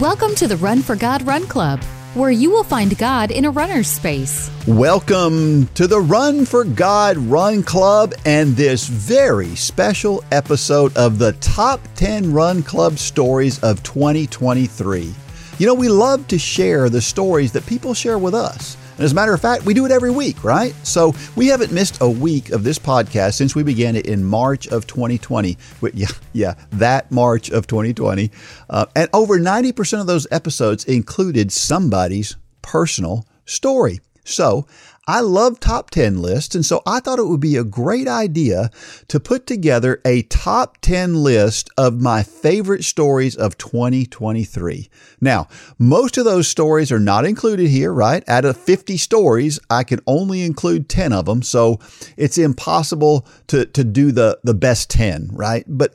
[0.00, 3.50] Welcome to the Run for God Run Club, where you will find God in a
[3.50, 4.50] runner's space.
[4.66, 11.32] Welcome to the Run for God Run Club and this very special episode of the
[11.40, 15.14] Top 10 Run Club Stories of 2023.
[15.56, 18.76] You know, we love to share the stories that people share with us.
[18.96, 20.74] And as a matter of fact, we do it every week, right?
[20.86, 24.66] So we haven't missed a week of this podcast since we began it in March
[24.68, 25.58] of 2020.
[25.92, 28.30] Yeah, yeah, that March of 2020.
[28.70, 34.00] Uh, and over 90% of those episodes included somebody's personal story.
[34.24, 34.66] So
[35.08, 38.70] I love top 10 lists, and so I thought it would be a great idea
[39.06, 44.90] to put together a top 10 list of my favorite stories of 2023.
[45.20, 45.46] Now,
[45.78, 48.28] most of those stories are not included here, right?
[48.28, 51.78] Out of 50 stories, I can only include 10 of them, so
[52.16, 55.64] it's impossible to, to do the, the best 10, right?
[55.68, 55.94] But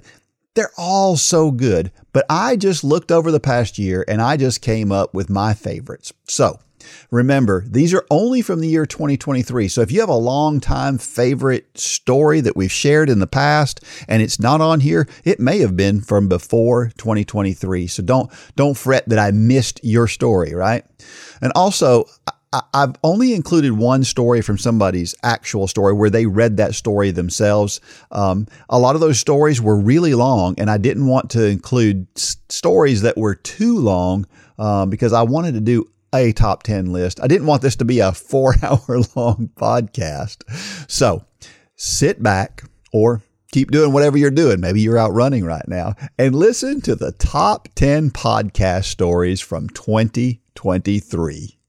[0.53, 1.91] they're all so good.
[2.13, 5.53] But I just looked over the past year and I just came up with my
[5.53, 6.13] favorites.
[6.27, 6.59] So,
[7.09, 9.67] Remember, these are only from the year 2023.
[9.67, 13.83] So if you have a long time favorite story that we've shared in the past
[14.07, 17.87] and it's not on here, it may have been from before 2023.
[17.87, 20.85] So don't don't fret that I missed your story, right?
[21.41, 22.05] And also,
[22.73, 27.79] I've only included one story from somebody's actual story where they read that story themselves.
[28.11, 32.07] Um, a lot of those stories were really long, and I didn't want to include
[32.17, 34.27] s- stories that were too long
[34.59, 37.19] um, because I wanted to do a top 10 list.
[37.21, 40.43] I didn't want this to be a four hour long podcast.
[40.89, 41.25] So
[41.75, 44.59] sit back or keep doing whatever you're doing.
[44.59, 49.69] Maybe you're out running right now and listen to the top 10 podcast stories from
[49.69, 51.60] 2023.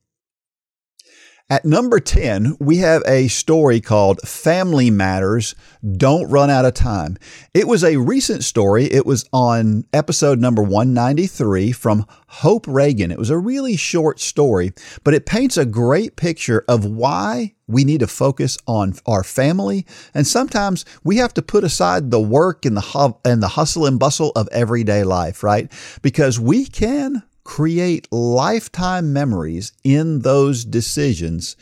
[1.53, 5.55] At number 10, we have a story called Family Matters
[5.98, 7.19] Don't Run Out of Time.
[7.53, 8.86] It was a recent story.
[8.91, 13.11] It was on episode number 193 from Hope Reagan.
[13.11, 14.72] It was a really short story,
[15.05, 19.84] but it paints a great picture of why we need to focus on our family.
[20.15, 23.99] And sometimes we have to put aside the work and the, and the hustle and
[23.99, 25.71] bustle of everyday life, right?
[26.00, 31.54] Because we can create lifetime memories in those decisions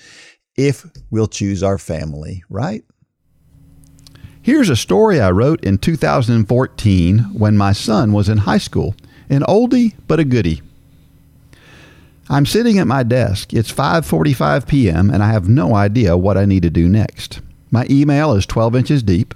[0.56, 2.84] if we'll choose our family, right?
[4.40, 8.94] Here's a story I wrote in 2014 when my son was in high school.
[9.28, 10.62] An oldie but a goodie.
[12.28, 13.52] I'm sitting at my desk.
[13.52, 15.10] It's 5:45 p.m.
[15.10, 17.40] and I have no idea what I need to do next.
[17.72, 19.34] My email is 12 inches deep.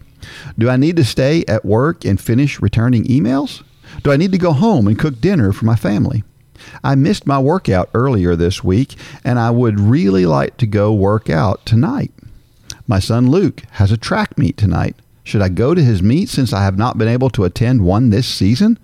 [0.57, 3.65] Do I need to stay at work and finish returning emails?
[4.05, 6.23] Do I need to go home and cook dinner for my family?
[6.83, 11.31] I missed my workout earlier this week, and I would really like to go work
[11.31, 12.13] out tonight.
[12.87, 14.97] My son Luke has a track meet tonight.
[15.23, 18.11] Should I go to his meet since I have not been able to attend one
[18.11, 18.79] this season?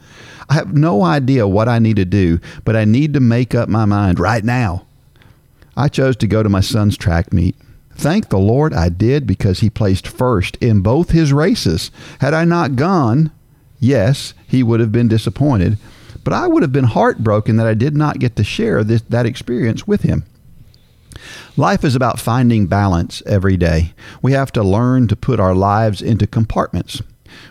[0.49, 3.69] I have no idea what I need to do, but I need to make up
[3.69, 4.87] my mind right now.
[5.77, 7.57] I chose to go to my son's track meet.
[7.95, 11.91] Thank the Lord I did because he placed first in both his races.
[12.21, 13.31] Had I not gone,
[13.79, 15.77] yes, he would have been disappointed,
[16.25, 19.26] but I would have been heartbroken that I did not get to share this, that
[19.26, 20.25] experience with him.
[21.56, 23.92] Life is about finding balance every day.
[24.22, 27.03] We have to learn to put our lives into compartments.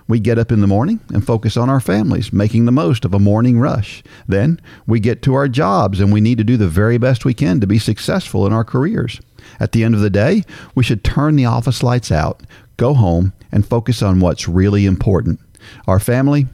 [0.07, 3.13] We get up in the morning and focus on our families, making the most of
[3.13, 4.03] a morning rush.
[4.27, 7.33] Then we get to our jobs and we need to do the very best we
[7.33, 9.21] can to be successful in our careers.
[9.59, 10.43] At the end of the day,
[10.75, 12.41] we should turn the office lights out,
[12.77, 15.39] go home, and focus on what's really important
[15.87, 16.47] our family,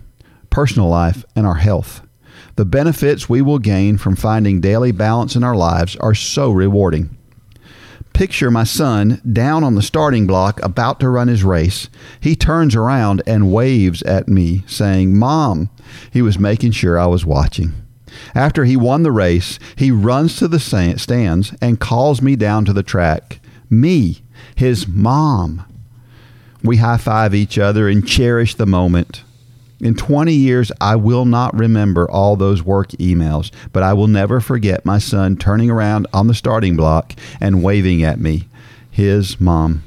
[0.49, 2.01] personal life, and our health.
[2.55, 7.17] The benefits we will gain from finding daily balance in our lives are so rewarding.
[8.13, 11.89] Picture my son down on the starting block about to run his race.
[12.21, 15.69] He turns around and waves at me, saying, Mom.
[16.11, 17.73] He was making sure I was watching.
[18.33, 22.73] After he won the race, he runs to the stands and calls me down to
[22.73, 23.41] the track.
[23.69, 24.21] Me,
[24.55, 25.65] his mom.
[26.63, 29.23] We high five each other and cherish the moment.
[29.81, 34.39] In 20 years, I will not remember all those work emails, but I will never
[34.39, 38.48] forget my son turning around on the starting block and waving at me,
[38.89, 39.83] his mom.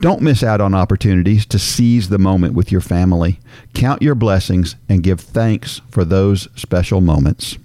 [0.00, 3.40] Don't miss out on opportunities to seize the moment with your family.
[3.72, 7.58] Count your blessings and give thanks for those special moments.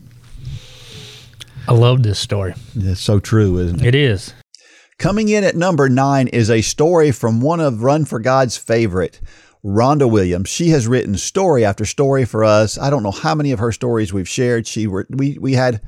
[1.68, 2.56] I love this story.
[2.76, 3.88] It's so true, isn't it?
[3.88, 4.34] It is.
[4.98, 9.22] Coming in at number nine is a story from one of Run for God's favorite.
[9.64, 10.50] Rhonda Williams.
[10.50, 12.78] She has written story after story for us.
[12.78, 14.68] I don't know how many of her stories we've shared.
[14.68, 15.82] She were, we we had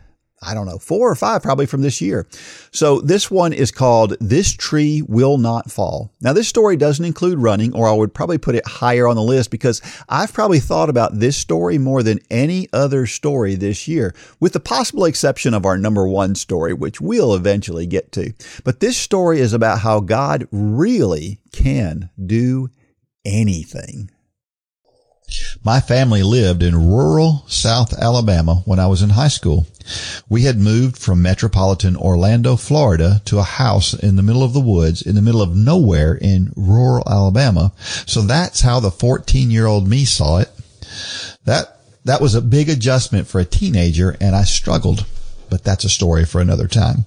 [0.44, 2.26] I don't know, four or five probably from this year.
[2.72, 6.12] So this one is called This Tree Will Not Fall.
[6.20, 9.22] Now, this story doesn't include running, or I would probably put it higher on the
[9.22, 14.16] list because I've probably thought about this story more than any other story this year,
[14.40, 18.34] with the possible exception of our number one story, which we'll eventually get to.
[18.64, 22.72] But this story is about how God really can do
[23.26, 24.10] anything.
[25.64, 29.66] My family lived in rural South Alabama when I was in high school.
[30.30, 34.60] We had moved from metropolitan Orlando, Florida to a house in the middle of the
[34.60, 37.72] woods in the middle of nowhere in rural Alabama.
[38.06, 40.50] So that's how the 14 year old me saw it.
[41.46, 45.06] That, that was a big adjustment for a teenager and I struggled,
[45.50, 47.06] but that's a story for another time.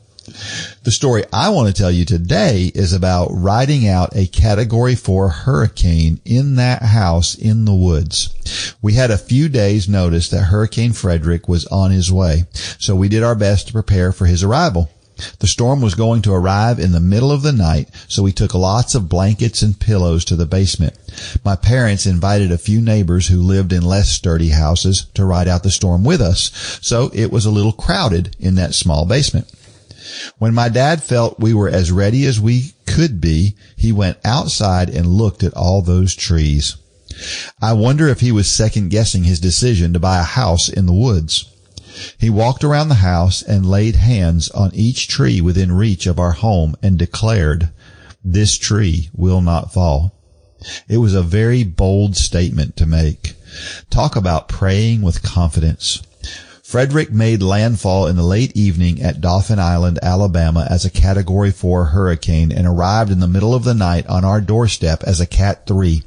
[0.85, 5.29] The story I want to tell you today is about riding out a category four
[5.29, 8.75] hurricane in that house in the woods.
[8.81, 12.44] We had a few days notice that Hurricane Frederic was on his way,
[12.79, 14.91] so we did our best to prepare for his arrival.
[15.38, 18.53] The storm was going to arrive in the middle of the night, so we took
[18.53, 20.97] lots of blankets and pillows to the basement.
[21.44, 25.62] My parents invited a few neighbors who lived in less sturdy houses to ride out
[25.62, 26.50] the storm with us,
[26.82, 29.54] so it was a little crowded in that small basement.
[30.39, 34.91] When my dad felt we were as ready as we could be, he went outside
[34.91, 36.77] and looked at all those trees.
[37.62, 40.93] I wonder if he was second guessing his decision to buy a house in the
[40.93, 41.47] woods.
[42.19, 46.33] He walked around the house and laid hands on each tree within reach of our
[46.33, 47.71] home and declared,
[48.25, 50.12] this tree will not fall.
[50.89, 53.35] It was a very bold statement to make.
[53.91, 56.03] Talk about praying with confidence.
[56.65, 61.85] Frederic made landfall in the late evening at Dauphin Island, Alabama as a Category 4
[61.85, 65.67] hurricane and arrived in the middle of the night on our doorstep as a Cat
[65.67, 66.03] 3.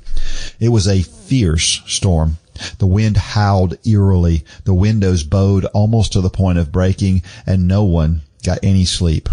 [0.59, 2.39] It was a fierce storm.
[2.79, 4.43] The wind howled eerily.
[4.63, 9.29] The windows bowed almost to the point of breaking and no one got any sleep.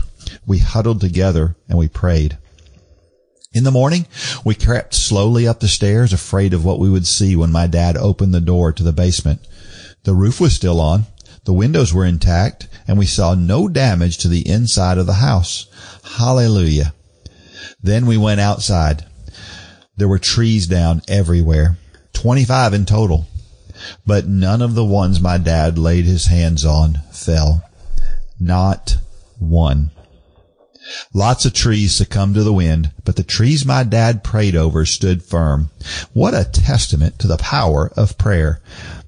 [0.46, 2.36] We huddled together and we prayed.
[3.54, 4.06] In the morning,
[4.44, 7.96] we crept slowly up the stairs, afraid of what we would see when my dad
[7.96, 9.40] opened the door to the basement.
[10.02, 11.06] The roof was still on.
[11.44, 15.66] The windows were intact and we saw no damage to the inside of the house.
[16.16, 16.94] Hallelujah.
[17.82, 19.04] Then we went outside.
[19.96, 21.76] There were trees down everywhere.
[22.14, 23.26] 25 in total.
[24.06, 27.62] But none of the ones my dad laid his hands on fell.
[28.40, 28.98] Not
[29.38, 29.90] one.
[31.12, 35.22] Lots of trees succumbed to the wind, but the trees my dad prayed over stood
[35.22, 35.70] firm.
[36.12, 38.60] What a testament to the power of prayer.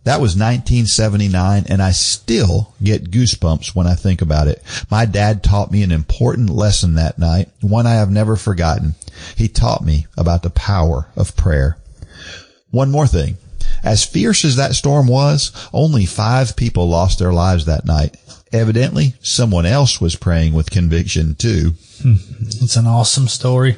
[0.07, 4.63] That was 1979 and I still get goosebumps when I think about it.
[4.89, 8.95] My dad taught me an important lesson that night, one I have never forgotten.
[9.35, 11.77] He taught me about the power of prayer.
[12.71, 13.39] One more thing.
[13.83, 18.17] As fierce as that storm was, only five people lost their lives that night.
[18.53, 21.75] Evidently, someone else was praying with conviction too.
[22.01, 22.15] Hmm.
[22.43, 23.77] It's an awesome story.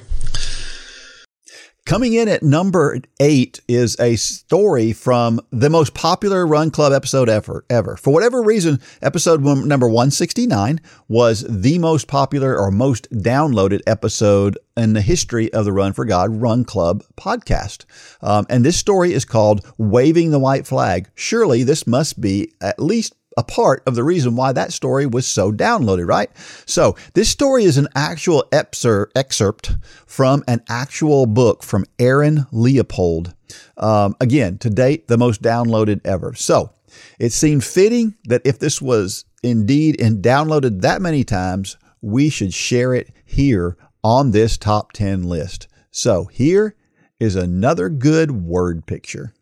[1.89, 7.31] Coming in at number eight is a story from the most popular Run Club episode
[7.31, 7.65] ever.
[7.71, 13.11] Ever for whatever reason, episode number one sixty nine was the most popular or most
[13.11, 17.87] downloaded episode in the history of the Run for God Run Club podcast.
[18.21, 22.79] Um, and this story is called "Waving the White Flag." Surely this must be at
[22.79, 26.29] least a part of the reason why that story was so downloaded, right?
[26.67, 29.77] So this story is an actual excerpt
[30.07, 33.33] from an actual book from Aaron Leopold.
[33.77, 36.35] Um, again, to date, the most downloaded ever.
[36.35, 36.73] So
[37.21, 42.53] it seemed fitting that if this was indeed and downloaded that many times, we should
[42.53, 45.69] share it here on this top 10 list.
[45.93, 46.75] So here
[47.21, 49.33] is another good word picture.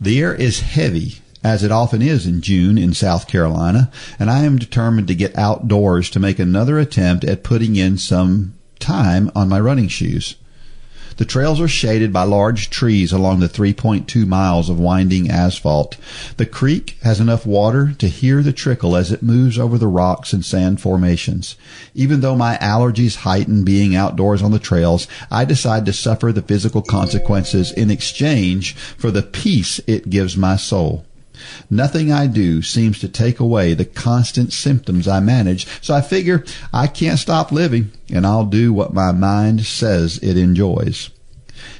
[0.00, 4.44] The air is heavy as it often is in June in South Carolina, and I
[4.44, 9.48] am determined to get outdoors to make another attempt at putting in some time on
[9.48, 10.36] my running shoes.
[11.18, 15.96] The trails are shaded by large trees along the 3.2 miles of winding asphalt.
[16.36, 20.32] The creek has enough water to hear the trickle as it moves over the rocks
[20.32, 21.56] and sand formations.
[21.92, 26.40] Even though my allergies heighten being outdoors on the trails, I decide to suffer the
[26.40, 31.04] physical consequences in exchange for the peace it gives my soul.
[31.70, 36.44] Nothing I do seems to take away the constant symptoms I manage, so I figure
[36.72, 41.10] I can't stop living and I'll do what my mind says it enjoys.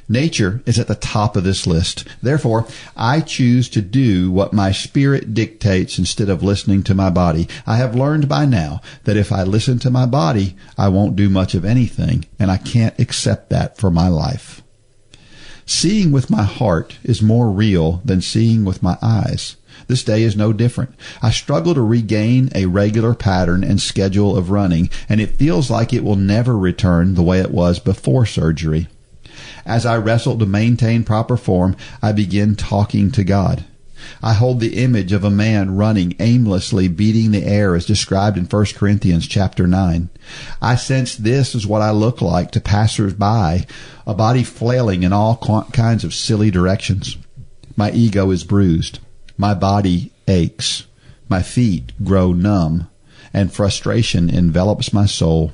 [0.09, 2.03] Nature is at the top of this list.
[2.21, 7.47] Therefore, I choose to do what my spirit dictates instead of listening to my body.
[7.67, 11.29] I have learned by now that if I listen to my body, I won't do
[11.29, 14.58] much of anything, and I can't accept that for my life.
[15.71, 19.55] Seeing with my heart is more real than seeing with my eyes.
[19.85, 20.95] This day is no different.
[21.21, 25.93] I struggle to regain a regular pattern and schedule of running, and it feels like
[25.93, 28.87] it will never return the way it was before surgery.
[29.63, 33.63] As I wrestle to maintain proper form, I begin talking to God.
[34.21, 38.45] I hold the image of a man running aimlessly, beating the air as described in
[38.45, 40.09] 1 Corinthians chapter 9.
[40.61, 43.65] I sense this is what I look like to passers-by,
[44.05, 45.37] a body flailing in all
[45.71, 47.17] kinds of silly directions.
[47.75, 48.99] My ego is bruised.
[49.37, 50.85] My body aches.
[51.29, 52.89] My feet grow numb,
[53.33, 55.53] and frustration envelops my soul.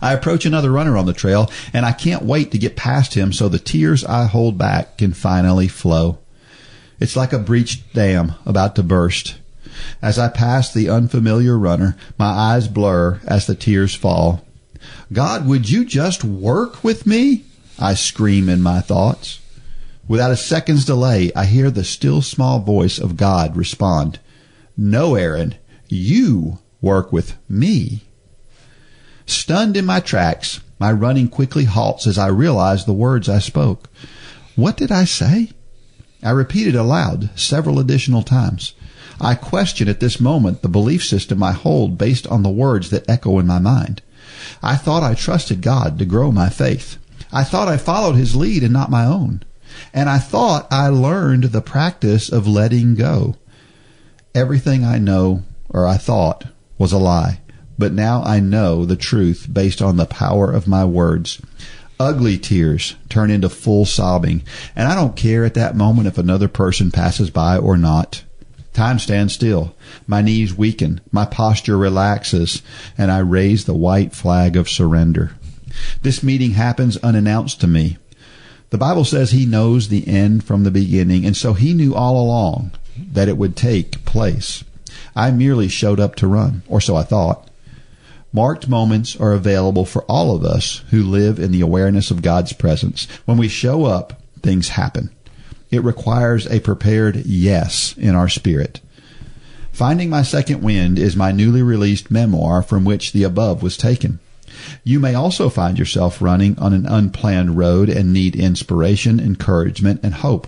[0.00, 3.32] I approach another runner on the trail, and I can't wait to get past him
[3.32, 6.18] so the tears I hold back can finally flow.
[7.02, 9.34] It's like a breached dam about to burst.
[10.00, 14.46] As I pass the unfamiliar runner, my eyes blur as the tears fall.
[15.12, 17.42] God, would you just work with me?
[17.76, 19.40] I scream in my thoughts.
[20.06, 24.20] Without a second's delay, I hear the still small voice of God respond,
[24.76, 25.56] No, Aaron,
[25.88, 28.04] you work with me.
[29.26, 33.88] Stunned in my tracks, my running quickly halts as I realize the words I spoke.
[34.54, 35.50] What did I say?
[36.22, 38.74] I repeated aloud several additional times.
[39.20, 43.08] I question at this moment the belief system I hold based on the words that
[43.08, 44.02] echo in my mind.
[44.62, 46.96] I thought I trusted God to grow my faith.
[47.32, 49.42] I thought I followed his lead and not my own.
[49.94, 53.36] And I thought I learned the practice of letting go.
[54.34, 56.46] Everything I know, or I thought,
[56.78, 57.40] was a lie.
[57.78, 61.40] But now I know the truth based on the power of my words
[62.02, 64.42] ugly tears turn into full sobbing.
[64.74, 68.24] And I don't care at that moment if another person passes by or not.
[68.72, 69.74] Time stands still.
[70.06, 71.00] My knees weaken.
[71.12, 72.62] My posture relaxes.
[72.98, 75.32] And I raise the white flag of surrender.
[76.02, 77.98] This meeting happens unannounced to me.
[78.70, 82.20] The Bible says he knows the end from the beginning, and so he knew all
[82.20, 84.64] along that it would take place.
[85.14, 87.48] I merely showed up to run, or so I thought.
[88.32, 92.54] Marked moments are available for all of us who live in the awareness of God's
[92.54, 93.06] presence.
[93.26, 95.10] When we show up, things happen.
[95.70, 98.80] It requires a prepared yes in our spirit.
[99.70, 104.18] Finding My Second Wind is my newly released memoir from which the above was taken.
[104.84, 110.14] You may also find yourself running on an unplanned road and need inspiration, encouragement, and
[110.14, 110.46] hope.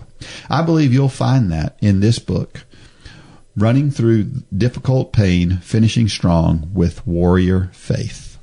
[0.49, 2.65] I believe you'll find that in this book
[3.57, 4.25] running through
[4.57, 8.34] difficult pain, finishing strong with warrior faith.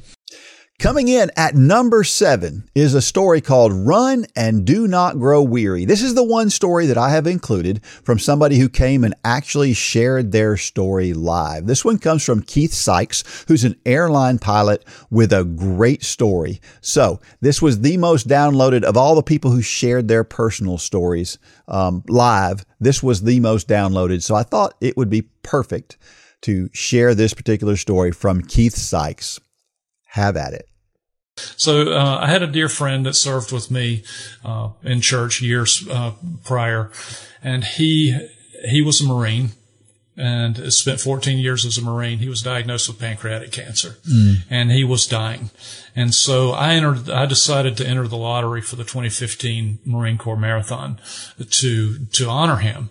[0.81, 5.85] Coming in at number seven is a story called Run and Do Not Grow Weary.
[5.85, 9.75] This is the one story that I have included from somebody who came and actually
[9.75, 11.67] shared their story live.
[11.67, 16.59] This one comes from Keith Sykes, who's an airline pilot with a great story.
[16.81, 21.37] So this was the most downloaded of all the people who shared their personal stories
[21.67, 22.65] um, live.
[22.79, 24.23] This was the most downloaded.
[24.23, 25.99] So I thought it would be perfect
[26.41, 29.39] to share this particular story from Keith Sykes.
[30.05, 30.70] Have at it.
[31.35, 34.03] So uh, I had a dear friend that served with me
[34.43, 36.91] uh, in church years uh, prior,
[37.43, 38.27] and he
[38.69, 39.51] he was a Marine
[40.17, 42.19] and spent 14 years as a Marine.
[42.19, 44.43] He was diagnosed with pancreatic cancer, mm.
[44.49, 45.49] and he was dying.
[45.95, 47.09] And so I entered.
[47.09, 50.99] I decided to enter the lottery for the 2015 Marine Corps Marathon
[51.37, 52.89] to to honor him.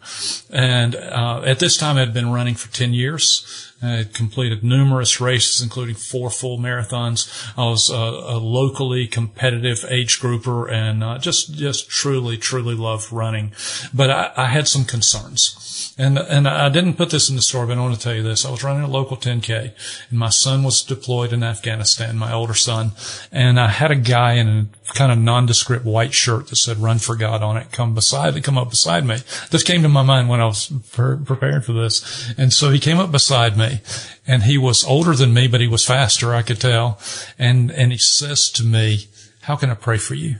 [0.50, 3.70] And uh, at this time, I'd been running for 10 years.
[3.82, 7.50] I had completed numerous races, including four full marathons.
[7.56, 13.10] I was a, a locally competitive age grouper and uh, just just truly truly loved
[13.10, 13.52] running.
[13.94, 15.94] But I, I had some concerns.
[15.96, 18.22] And and I didn't put this in the story, but I want to tell you
[18.22, 18.44] this.
[18.44, 19.72] I was running a local 10K,
[20.10, 22.89] and my son was deployed in Afghanistan, my older son,
[23.32, 26.98] and I had a guy in a kind of nondescript white shirt that said "Run
[26.98, 29.18] for God" on it come beside, come up beside me.
[29.50, 32.78] This came to my mind when I was pre- preparing for this, and so he
[32.78, 33.80] came up beside me,
[34.26, 36.98] and he was older than me, but he was faster, I could tell,
[37.38, 39.06] and and he says to me,
[39.42, 40.36] "How can I pray for you?"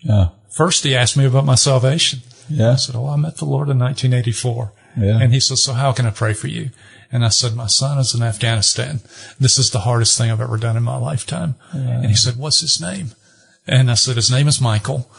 [0.00, 0.28] Yeah.
[0.50, 2.20] First, he asked me about my salvation.
[2.48, 2.72] Yeah.
[2.72, 5.18] I said, "Oh, I met the Lord in 1984." Yeah.
[5.20, 6.70] And he says, so how can I pray for you?
[7.10, 9.00] And I said, my son is in Afghanistan.
[9.38, 11.56] This is the hardest thing I've ever done in my lifetime.
[11.74, 11.98] Yeah.
[11.98, 13.12] And he said, what's his name?
[13.66, 15.10] And I said, his name is Michael.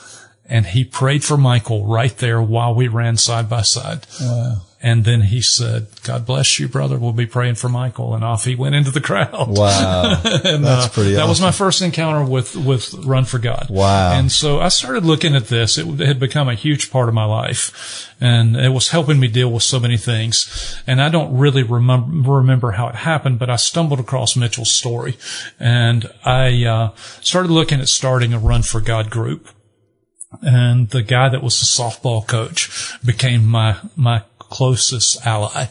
[0.45, 4.05] And he prayed for Michael right there while we ran side by side.
[4.19, 4.57] Wow.
[4.83, 6.99] And then he said, God bless you, brother.
[6.99, 8.13] We'll be praying for Michael.
[8.13, 9.47] And off he went into the crowd.
[9.47, 10.21] Wow.
[10.25, 11.29] and, That's uh, pretty That awesome.
[11.29, 13.67] was my first encounter with, with Run for God.
[13.69, 14.11] Wow.
[14.11, 15.77] And so I started looking at this.
[15.77, 19.49] It had become a huge part of my life and it was helping me deal
[19.49, 20.77] with so many things.
[20.85, 25.17] And I don't really remember, remember how it happened, but I stumbled across Mitchell's story
[25.61, 29.47] and I, uh, started looking at starting a Run for God group
[30.41, 35.65] and the guy that was the softball coach became my my closest ally.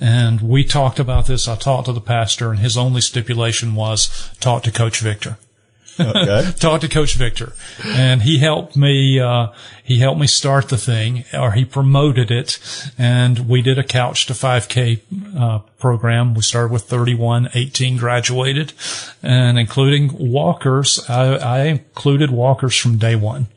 [0.00, 1.48] And we talked about this.
[1.48, 5.36] I talked to the pastor and his only stipulation was talk to Coach Victor.
[5.98, 6.52] Okay.
[6.58, 7.52] talked to Coach Victor,
[7.84, 9.20] and he helped me.
[9.20, 9.48] Uh,
[9.84, 12.58] he helped me start the thing, or he promoted it,
[12.96, 15.00] and we did a couch to 5K
[15.38, 16.32] uh, program.
[16.32, 18.72] We started with 31, 18 graduated,
[19.22, 21.04] and including walkers.
[21.10, 23.48] I, I included walkers from day one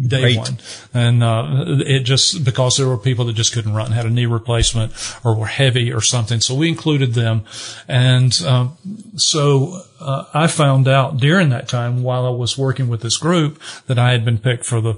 [0.00, 0.38] day Great.
[0.38, 0.58] one.
[0.94, 4.26] And, uh, it just, because there were people that just couldn't run, had a knee
[4.26, 6.40] replacement or were heavy or something.
[6.40, 7.44] So we included them.
[7.88, 8.76] And, um,
[9.16, 13.60] so, uh, I found out during that time while I was working with this group
[13.86, 14.94] that I had been picked for the,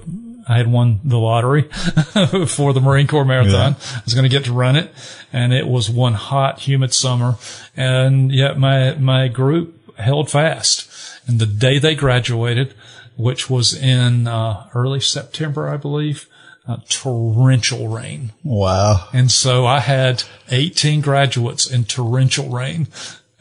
[0.47, 1.63] I had won the lottery
[2.47, 3.75] for the Marine Corps Marathon.
[3.75, 4.91] I was going to get to run it
[5.33, 7.35] and it was one hot, humid summer.
[7.75, 10.89] And yet my, my group held fast.
[11.27, 12.73] And the day they graduated,
[13.17, 16.27] which was in uh, early September, I believe.
[16.67, 18.31] Uh, torrential rain.
[18.43, 19.07] Wow.
[19.13, 22.87] And so I had 18 graduates in torrential rain.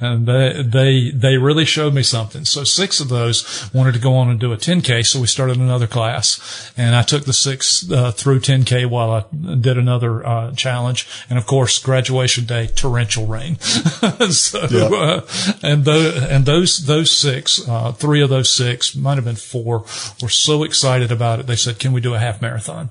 [0.05, 2.45] And they, they, they really showed me something.
[2.45, 5.07] So six of those wanted to go on and do a 10K.
[5.07, 9.25] So we started another class and I took the six, uh, through 10K while I
[9.57, 11.09] did another, uh, challenge.
[11.29, 13.59] And of course, graduation day, torrential rain.
[14.31, 15.27] so, uh,
[15.63, 19.81] and those, and those, those six, uh, three of those six, might have been four,
[20.21, 21.47] were so excited about it.
[21.47, 22.91] They said, can we do a half marathon?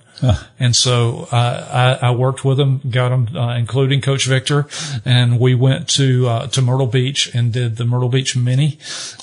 [0.59, 4.67] And so uh, I, I worked with them, got them, uh, including Coach Victor,
[5.05, 8.77] and we went to uh, to Myrtle Beach and did the Myrtle Beach Mini,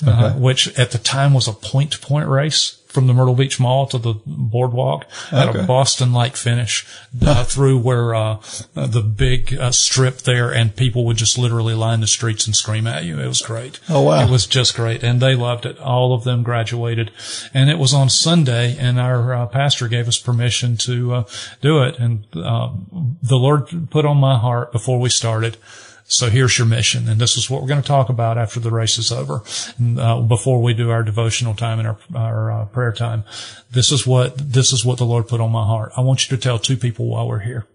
[0.05, 3.59] uh, which at the time was a point to point race from the Myrtle Beach
[3.59, 5.59] Mall to the boardwalk at Okay.
[5.59, 6.85] a Boston like finish
[7.25, 8.39] uh, through where uh,
[8.75, 12.55] uh, the big uh, strip there, and people would just literally line the streets and
[12.55, 13.19] scream at you.
[13.19, 13.79] It was great.
[13.89, 14.25] Oh, wow.
[14.25, 15.79] It was just great, and they loved it.
[15.79, 17.11] All of them graduated,
[17.53, 21.23] and it was on Sunday, and our uh, pastor gave us permission to uh,
[21.61, 22.69] do it, and uh,
[23.23, 25.57] the Lord put on my heart before we started.
[26.11, 28.69] So here's your mission, and this is what we're going to talk about after the
[28.69, 29.43] race is over,
[29.97, 33.23] uh, before we do our devotional time and our our uh, prayer time.
[33.71, 35.93] This is what this is what the Lord put on my heart.
[35.95, 37.65] I want you to tell two people while we're here.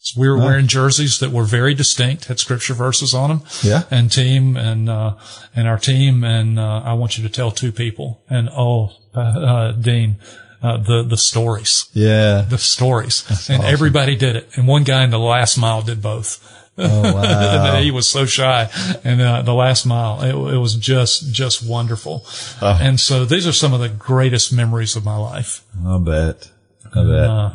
[0.00, 3.42] So we were wearing jerseys that were very distinct, had scripture verses on them.
[3.62, 3.84] Yeah.
[3.90, 5.14] And team and, uh,
[5.56, 6.24] and our team.
[6.24, 10.18] And, uh, I want you to tell two people and, oh, uh, uh, Dean,
[10.62, 12.42] uh, the, the stories, Yeah.
[12.42, 14.50] the stories and everybody did it.
[14.56, 16.38] And one guy in the last mile did both.
[16.76, 17.80] Oh, wow.
[17.80, 18.68] he was so shy
[19.04, 22.24] and, uh, the last mile, it, it was just, just wonderful.
[22.60, 22.78] Oh.
[22.80, 25.64] And so these are some of the greatest memories of my life.
[25.86, 26.50] I bet.
[26.92, 27.30] I bet.
[27.30, 27.52] Uh,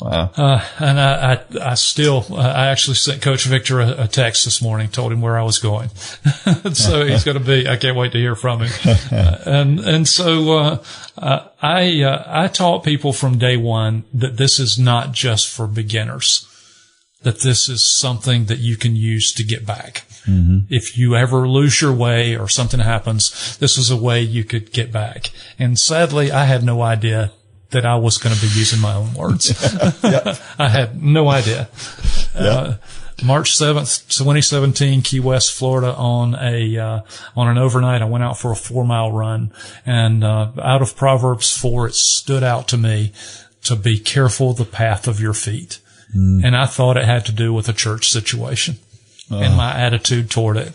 [0.00, 0.30] wow.
[0.36, 4.44] Uh, and I, I, I still, uh, I actually sent Coach Victor a, a text
[4.44, 5.88] this morning, told him where I was going.
[6.74, 8.70] so he's going to be, I can't wait to hear from him.
[9.10, 10.84] Uh, and, and so, uh,
[11.18, 15.66] uh, I, uh, I taught people from day one that this is not just for
[15.66, 16.46] beginners,
[17.22, 20.04] that this is something that you can use to get back.
[20.70, 24.72] If you ever lose your way or something happens, this is a way you could
[24.72, 25.30] get back.
[25.58, 27.32] And sadly, I had no idea
[27.70, 29.50] that I was going to be using my own words.
[30.58, 31.68] I had no idea.
[32.34, 32.74] Uh,
[33.22, 37.00] March 7th, 2017, Key West, Florida on a, uh,
[37.36, 38.02] on an overnight.
[38.02, 39.52] I went out for a four mile run
[39.84, 43.12] and, uh, out of Proverbs 4, it stood out to me
[43.64, 45.80] to be careful the path of your feet.
[46.16, 46.44] Mm.
[46.44, 48.76] And I thought it had to do with a church situation
[49.30, 49.38] uh.
[49.38, 50.72] and my attitude toward it.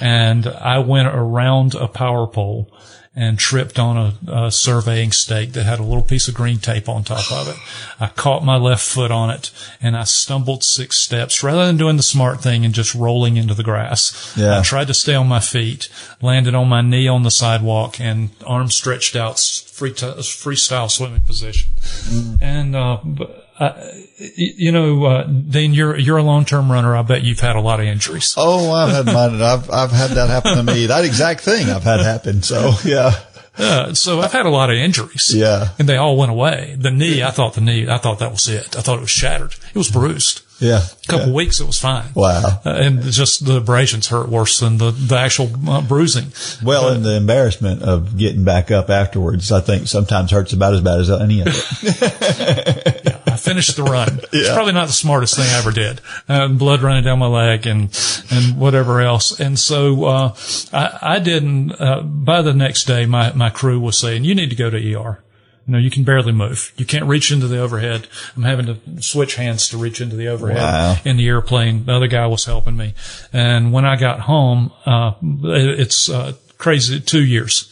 [0.00, 2.72] And I went around a power pole
[3.14, 6.88] and tripped on a, a surveying stake that had a little piece of green tape
[6.88, 7.56] on top of it.
[8.00, 9.50] I caught my left foot on it
[9.82, 13.52] and I stumbled six steps rather than doing the smart thing and just rolling into
[13.52, 14.32] the grass.
[14.34, 14.58] Yeah.
[14.58, 15.90] I tried to stay on my feet,
[16.22, 21.22] landed on my knee on the sidewalk and arm stretched out, free t- freestyle swimming
[21.22, 21.70] position.
[21.82, 22.38] Mm.
[22.40, 23.72] And, uh, but, uh,
[24.16, 26.96] you know, uh, Dean, you're, you're a long-term runner.
[26.96, 28.34] I bet you've had a lot of injuries.
[28.36, 29.40] Oh, I've had mine.
[29.40, 30.86] I've, I've had that happen to me.
[30.92, 32.42] That exact thing I've had happen.
[32.42, 33.12] So yeah.
[33.56, 35.32] Uh, so I've had a lot of injuries.
[35.34, 35.68] Yeah.
[35.78, 36.76] And they all went away.
[36.78, 38.76] The knee, I thought the knee, I thought that was it.
[38.76, 39.54] I thought it was shattered.
[39.74, 40.42] It was bruised.
[40.62, 40.80] Yeah.
[40.80, 42.06] A couple weeks, it was fine.
[42.14, 42.60] Wow.
[42.64, 46.32] Uh, and just the abrasions hurt worse than the, the actual uh, bruising.
[46.64, 50.80] Well, and the embarrassment of getting back up afterwards, I think sometimes hurts about as
[50.80, 53.16] bad as any of it.
[53.26, 54.20] I finished the run.
[54.32, 56.00] It's probably not the smartest thing I ever did.
[56.28, 57.90] Uh, blood running down my leg and,
[58.30, 59.38] and whatever else.
[59.38, 60.36] And so, uh,
[60.72, 64.50] I, I didn't, uh, by the next day, my, my crew was saying, you need
[64.50, 65.22] to go to ER.
[65.66, 66.72] You know, you can barely move.
[66.76, 68.08] You can't reach into the overhead.
[68.36, 70.96] I'm having to switch hands to reach into the overhead Wow.
[71.04, 71.84] in the airplane.
[71.84, 72.94] The other guy was helping me.
[73.32, 76.98] And when I got home, uh, it- it's, uh, crazy.
[76.98, 77.66] Two years,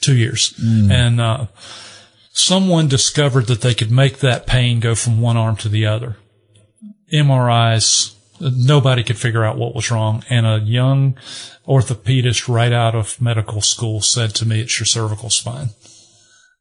[0.00, 0.54] two years.
[0.58, 1.46] And, uh,
[2.32, 6.16] someone discovered that they could make that pain go from one arm to the other.
[7.12, 8.12] MRIs.
[8.40, 10.24] Nobody could figure out what was wrong.
[10.28, 11.16] And a young
[11.68, 15.70] orthopedist right out of medical school said to me, it's your cervical spine.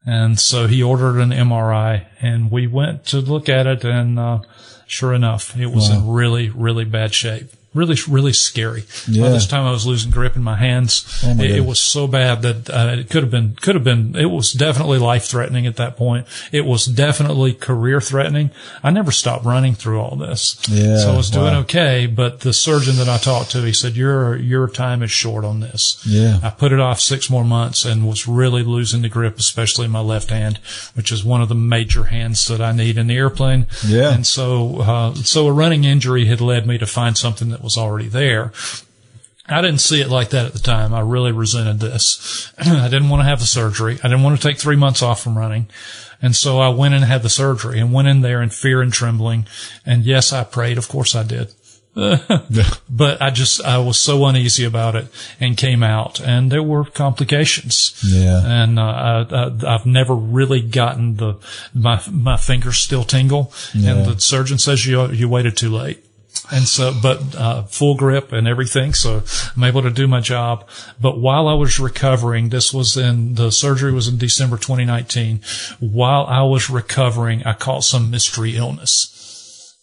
[0.05, 4.39] And so he ordered an MRI and we went to look at it and, uh,
[4.85, 5.97] sure enough, it was wow.
[5.97, 8.83] in really, really bad shape really, really scary.
[9.07, 9.23] Yeah.
[9.23, 11.21] By this time I was losing grip in my hands.
[11.23, 13.83] Oh my it, it, was so bad that uh, it could have been, could have
[13.83, 16.27] been, it was definitely life threatening at that point.
[16.51, 18.51] It was definitely career threatening.
[18.83, 20.61] I never stopped running through all this.
[20.69, 20.97] Yeah.
[20.97, 21.61] So I was doing wow.
[21.61, 25.45] okay, but the surgeon that I talked to, he said, your, your time is short
[25.45, 26.03] on this.
[26.05, 26.39] Yeah.
[26.43, 30.01] I put it off six more months and was really losing the grip, especially my
[30.01, 30.57] left hand,
[30.93, 33.67] which is one of the major hands that I need in the airplane.
[33.85, 34.13] Yeah.
[34.13, 37.77] And so, uh, so a running injury had led me to find something that was
[37.77, 38.51] already there.
[39.47, 40.93] I didn't see it like that at the time.
[40.93, 42.51] I really resented this.
[42.57, 43.99] I didn't want to have the surgery.
[44.03, 45.67] I didn't want to take three months off from running.
[46.21, 48.93] And so I went and had the surgery and went in there in fear and
[48.93, 49.45] trembling.
[49.85, 50.77] And yes, I prayed.
[50.77, 51.53] Of course I did.
[51.95, 55.07] but I just, I was so uneasy about it
[55.39, 58.01] and came out and there were complications.
[58.03, 58.41] Yeah.
[58.43, 61.37] And, uh, I, have never really gotten the,
[61.73, 63.53] my, my fingers still tingle.
[63.75, 63.91] Yeah.
[63.91, 66.03] And the surgeon says you, you waited too late.
[66.51, 68.93] And so, but, uh, full grip and everything.
[68.93, 69.23] So
[69.55, 70.67] I'm able to do my job.
[70.99, 75.41] But while I was recovering, this was in, the surgery was in December 2019.
[75.79, 79.13] While I was recovering, I caught some mystery illness.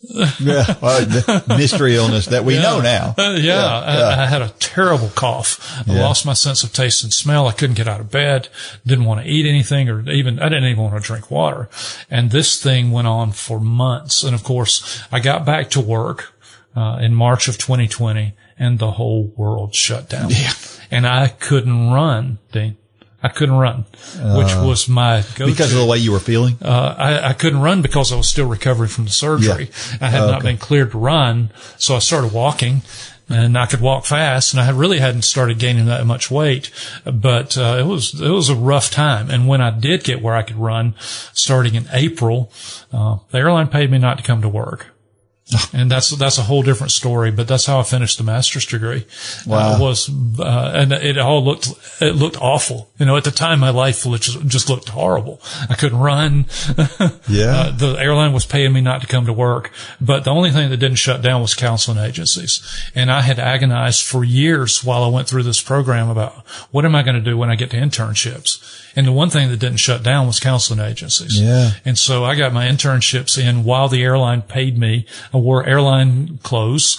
[0.40, 1.06] yeah, well,
[1.46, 2.62] mystery illness that we yeah.
[2.62, 3.14] know now.
[3.18, 4.08] Uh, yeah, yeah.
[4.16, 5.78] I, I, had a terrible cough.
[5.86, 6.00] I yeah.
[6.00, 7.46] lost my sense of taste and smell.
[7.46, 8.48] I couldn't get out of bed.
[8.86, 11.68] Didn't want to eat anything, or even I didn't even want to drink water.
[12.10, 14.22] And this thing went on for months.
[14.22, 16.32] And of course, I got back to work
[16.76, 20.30] uh, in March of 2020, and the whole world shut down.
[20.30, 20.52] Yeah.
[20.90, 22.76] And I couldn't run, Dean.
[23.22, 23.85] I couldn't run,
[24.37, 25.52] which uh, was my go-to.
[25.52, 26.56] Because of the way you were feeling?
[26.62, 29.64] Uh, I, I, couldn't run because I was still recovering from the surgery.
[29.64, 29.98] Yeah.
[30.00, 30.33] I had okay.
[30.33, 31.50] not been cleared to run.
[31.76, 32.80] So I started walking
[33.28, 36.70] and I could walk fast and I really hadn't started gaining that much weight,
[37.04, 39.28] but, uh, it was, it was a rough time.
[39.28, 40.94] And when I did get where I could run
[41.35, 42.50] starting in April,
[42.90, 44.89] uh, the airline paid me not to come to work
[45.72, 47.30] and that's that's a whole different story.
[47.30, 49.06] But that's how I finished the master's degree.
[49.46, 49.74] Wow.
[49.74, 51.68] Uh, was uh, and it all looked
[52.00, 52.90] it looked awful.
[52.98, 55.40] You know, at the time, my life just, just looked horrible.
[55.68, 56.46] I couldn't run.
[57.28, 57.60] yeah.
[57.60, 60.70] Uh, the airline was paying me not to come to work, but the only thing
[60.70, 62.62] that didn't shut down was counseling agencies.
[62.94, 66.94] And I had agonized for years while I went through this program about what am
[66.94, 68.86] I going to do when I get to internships.
[68.96, 71.40] And the one thing that didn't shut down was counseling agencies.
[71.40, 71.72] Yeah.
[71.84, 75.06] And so I got my internships in while the airline paid me.
[75.32, 76.98] I wore airline clothes.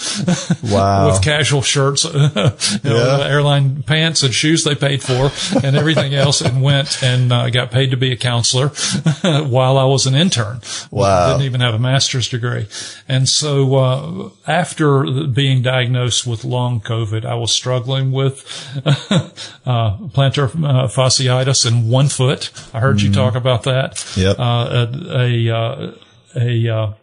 [0.61, 1.07] Wow.
[1.07, 2.47] with casual shirts, you know,
[2.83, 3.27] yeah.
[3.27, 5.31] airline pants and shoes they paid for
[5.63, 8.69] and everything else and went and uh, got paid to be a counselor
[9.43, 10.61] while I was an intern.
[10.91, 11.31] Wow.
[11.31, 12.67] Didn't even have a master's degree.
[13.07, 18.43] And so, uh, after being diagnosed with long COVID, I was struggling with,
[19.65, 22.51] uh, plantar uh, fasciitis in one foot.
[22.73, 23.07] I heard mm-hmm.
[23.07, 24.05] you talk about that.
[24.15, 24.39] Yep.
[24.39, 25.91] Uh, a, a, uh,
[26.35, 26.93] a, uh,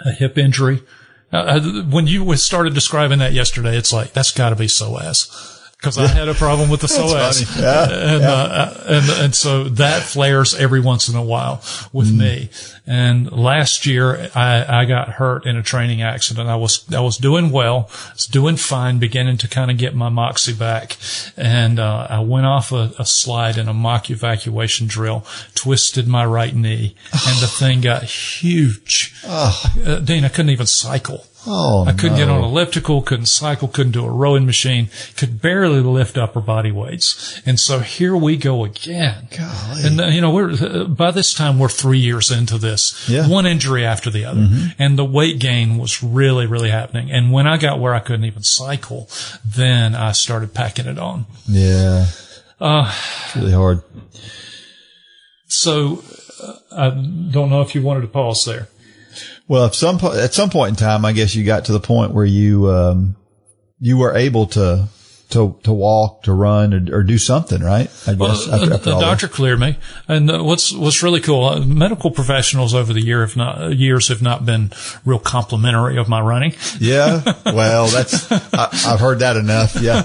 [0.00, 0.82] a hip injury.
[1.32, 5.98] Uh, uh, when you started describing that yesterday, it's like, that's gotta be psoas because
[5.98, 8.30] I had a problem with the psoas, yeah, and, yeah.
[8.30, 11.62] Uh, and and so that flares every once in a while
[11.92, 12.18] with mm.
[12.18, 12.50] me.
[12.86, 16.48] And last year, I, I got hurt in a training accident.
[16.48, 19.94] I was I was doing well, I was doing fine, beginning to kind of get
[19.94, 20.96] my moxie back,
[21.36, 26.24] and uh, I went off a, a, slide in a mock evacuation drill, twisted my
[26.24, 29.14] right knee, and the thing got huge.
[29.24, 29.72] Oh.
[29.84, 31.26] Uh, Dean, I couldn't even cycle.
[31.46, 32.26] Oh, I couldn't no.
[32.26, 36.72] get on elliptical, couldn't cycle, couldn't do a rowing machine, could barely lift upper body
[36.72, 37.40] weights.
[37.46, 39.28] And so here we go again.
[39.36, 39.82] Golly.
[39.84, 43.28] And uh, you know, we're, uh, by this time we're three years into this, yeah.
[43.28, 44.40] one injury after the other.
[44.40, 44.82] Mm-hmm.
[44.82, 47.10] And the weight gain was really, really happening.
[47.10, 49.08] And when I got where I couldn't even cycle,
[49.44, 51.26] then I started packing it on.
[51.46, 52.06] Yeah.
[52.60, 52.92] Uh,
[53.26, 53.82] it's really hard.
[55.46, 56.02] So
[56.42, 58.68] uh, I don't know if you wanted to pause there.
[59.48, 62.12] Well, at some at some point in time, I guess you got to the point
[62.12, 63.16] where you um,
[63.78, 64.88] you were able to
[65.30, 67.90] to to walk, to run, or, or do something, right?
[68.06, 68.18] I guess.
[68.18, 69.34] Well, after, after the doctor that.
[69.34, 73.36] cleared me, and uh, what's what's really cool, uh, medical professionals over the year, if
[73.36, 74.72] not years, have not been
[75.04, 76.54] real complimentary of my running.
[76.78, 79.80] Yeah, well, that's I, have heard that enough.
[79.80, 80.04] Yeah,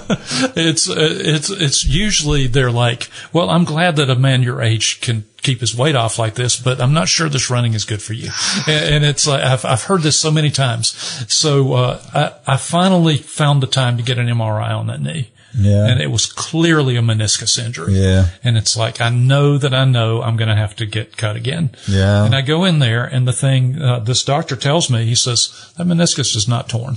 [0.56, 5.00] it's uh, it's it's usually they're like, well, I'm glad that a man your age
[5.00, 8.00] can keep his weight off like this, but I'm not sure this running is good
[8.00, 8.30] for you.
[8.66, 10.88] And, and it's like, I've, I've heard this so many times.
[11.32, 15.30] So, uh, I, I finally found the time to get an MRI on that knee.
[15.54, 15.86] Yeah.
[15.86, 17.94] And it was clearly a meniscus injury.
[17.94, 18.30] Yeah.
[18.42, 21.36] And it's like, I know that I know I'm going to have to get cut
[21.36, 21.70] again.
[21.86, 22.24] Yeah.
[22.24, 25.72] And I go in there and the thing, uh, this doctor tells me, he says,
[25.76, 26.96] that meniscus is not torn.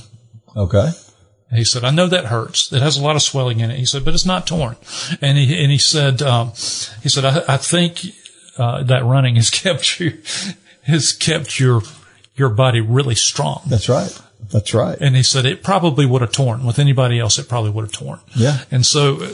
[0.55, 0.91] Okay.
[1.53, 2.71] He said, I know that hurts.
[2.71, 3.77] It has a lot of swelling in it.
[3.77, 4.77] He said, but it's not torn.
[5.21, 6.49] And he, and he said, um,
[7.03, 8.05] he said, I, I think,
[8.57, 10.21] uh, that running has kept you,
[10.83, 11.81] has kept your,
[12.35, 13.61] your body really strong.
[13.67, 14.21] That's right.
[14.51, 14.97] That's right.
[14.99, 17.39] And he said it probably would have torn with anybody else.
[17.39, 18.19] It probably would have torn.
[18.35, 18.59] Yeah.
[18.69, 19.27] And so,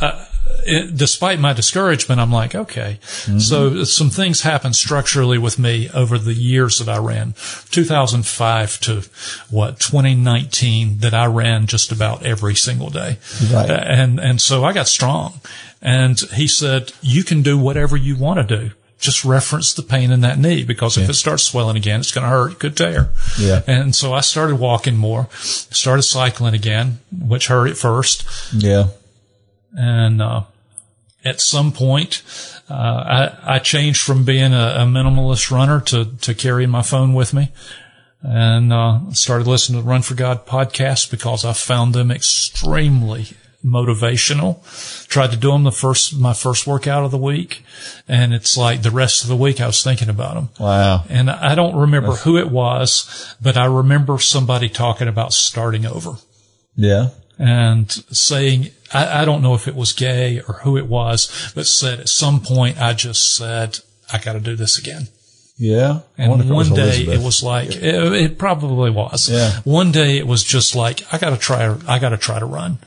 [0.00, 0.26] uh,
[0.66, 2.98] it, despite my discouragement, I'm like, okay.
[3.02, 3.38] Mm-hmm.
[3.38, 7.34] So some things happened structurally with me over the years that I ran,
[7.70, 9.02] 2005 to
[9.50, 13.18] what 2019, that I ran just about every single day.
[13.52, 13.70] Right.
[13.70, 15.40] Uh, And and so I got strong.
[15.84, 18.70] And he said, you can do whatever you want to do.
[18.98, 22.24] Just reference the pain in that knee because if it starts swelling again, it's going
[22.24, 22.52] to hurt.
[22.52, 23.10] It could tear.
[23.38, 23.60] Yeah.
[23.66, 28.24] And so I started walking more, started cycling again, which hurt at first.
[28.54, 28.88] Yeah.
[29.76, 30.44] And, uh,
[31.22, 32.22] at some point,
[32.70, 32.74] uh,
[33.44, 37.34] I, I changed from being a, a minimalist runner to, to carrying my phone with
[37.34, 37.52] me
[38.22, 43.26] and, uh, started listening to the Run for God podcasts because I found them extremely
[43.64, 44.58] motivational.
[45.08, 47.64] Tried to do them the first, my first workout of the week.
[48.06, 50.48] And it's like the rest of the week I was thinking about them.
[50.60, 51.04] Wow.
[51.08, 56.16] And I don't remember who it was, but I remember somebody talking about starting over
[56.76, 57.10] Yeah.
[57.38, 61.66] and saying, I, I don't know if it was gay or who it was, but
[61.66, 63.78] said at some point, I just said,
[64.12, 65.08] I got to do this again.
[65.56, 66.00] Yeah.
[66.18, 67.14] And one day Elizabeth.
[67.20, 69.28] it was like, it, it probably was.
[69.30, 69.60] Yeah.
[69.62, 72.44] One day it was just like, I got to try, I got to try to
[72.46, 72.78] run.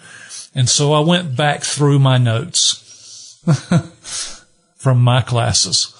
[0.57, 3.39] And so I went back through my notes
[4.75, 5.93] from my classes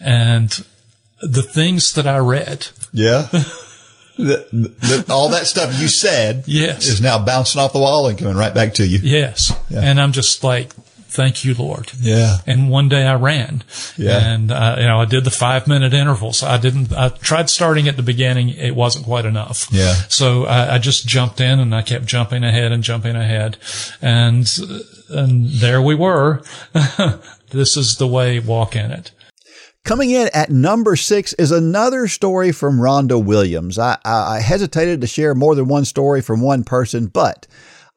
[0.00, 0.50] and
[1.22, 2.68] the things that I read.
[2.92, 3.22] Yeah.
[4.18, 6.86] The- the- all that stuff you said Yes.
[6.86, 8.98] is now bouncing off the wall and coming right back to you.
[9.02, 9.52] Yes.
[9.70, 9.80] Yeah.
[9.80, 10.72] And I'm just like,
[11.16, 11.90] thank you, Lord.
[11.98, 12.36] Yeah.
[12.46, 13.64] And one day I ran.
[13.96, 14.18] Yeah.
[14.18, 16.42] And, uh, you know, I did the five minute intervals.
[16.42, 18.50] I didn't, I tried starting at the beginning.
[18.50, 19.66] It wasn't quite enough.
[19.72, 19.94] Yeah.
[20.08, 23.56] So I, I just jumped in and I kept jumping ahead and jumping ahead.
[24.02, 24.46] And,
[25.08, 26.42] and there we were.
[27.50, 29.10] this is the way walk in it.
[29.84, 33.78] Coming in at number six is another story from Rhonda Williams.
[33.78, 37.46] I, I hesitated to share more than one story from one person, but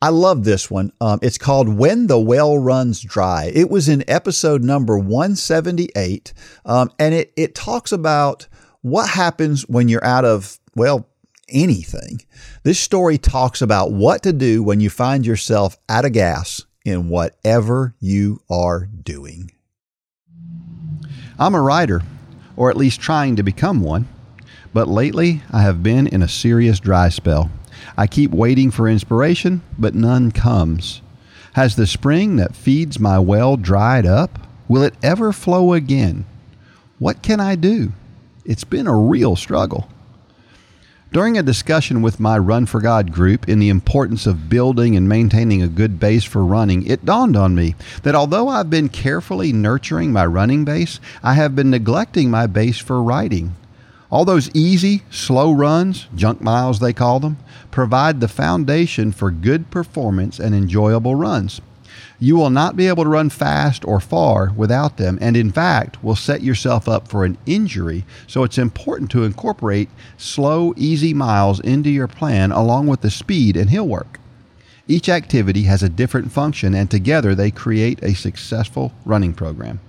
[0.02, 0.94] I love this one.
[1.02, 3.52] Um, it's called When the Well Runs Dry.
[3.54, 6.34] It was in episode number 178,
[6.66, 8.48] um, and it, it talks about
[8.82, 11.10] what happens when you're out of, well,
[11.50, 12.22] anything.
[12.64, 17.10] This story talks about what to do when you find yourself out of gas in
[17.10, 19.52] whatever you are doing.
[21.38, 22.04] I'm a writer,
[22.56, 24.08] or at least trying to become one.
[24.74, 27.50] But lately, I have been in a serious dry spell.
[27.98, 31.02] I keep waiting for inspiration, but none comes.
[31.54, 34.40] Has the spring that feeds my well dried up?
[34.68, 36.26] Will it ever flow again?
[37.00, 37.94] What can I do?
[38.46, 39.90] It's been a real struggle.
[41.12, 45.10] During a discussion with my Run for God group in the importance of building and
[45.10, 47.74] maintaining a good base for running, it dawned on me
[48.04, 52.78] that although I've been carefully nurturing my running base, I have been neglecting my base
[52.78, 53.56] for writing.
[54.12, 57.38] All those easy, slow runs, junk miles they call them,
[57.70, 61.62] provide the foundation for good performance and enjoyable runs.
[62.20, 66.04] You will not be able to run fast or far without them, and in fact,
[66.04, 68.04] will set yourself up for an injury.
[68.26, 73.56] So it's important to incorporate slow, easy miles into your plan along with the speed
[73.56, 74.20] and hill work.
[74.88, 79.80] Each activity has a different function, and together they create a successful running program.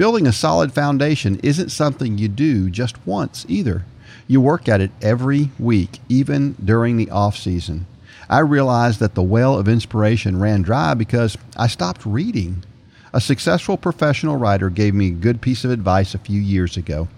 [0.00, 3.84] Building a solid foundation isn't something you do just once either.
[4.26, 7.84] You work at it every week, even during the off season.
[8.26, 12.64] I realized that the well of inspiration ran dry because I stopped reading.
[13.12, 17.08] A successful professional writer gave me a good piece of advice a few years ago.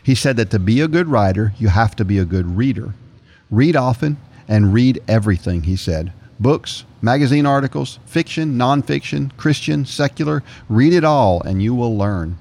[0.00, 2.94] He said that to be a good writer, you have to be a good reader.
[3.50, 6.12] Read often and read everything, he said.
[6.40, 12.38] Books, magazine articles, fiction, nonfiction, Christian, secular, read it all and you will learn.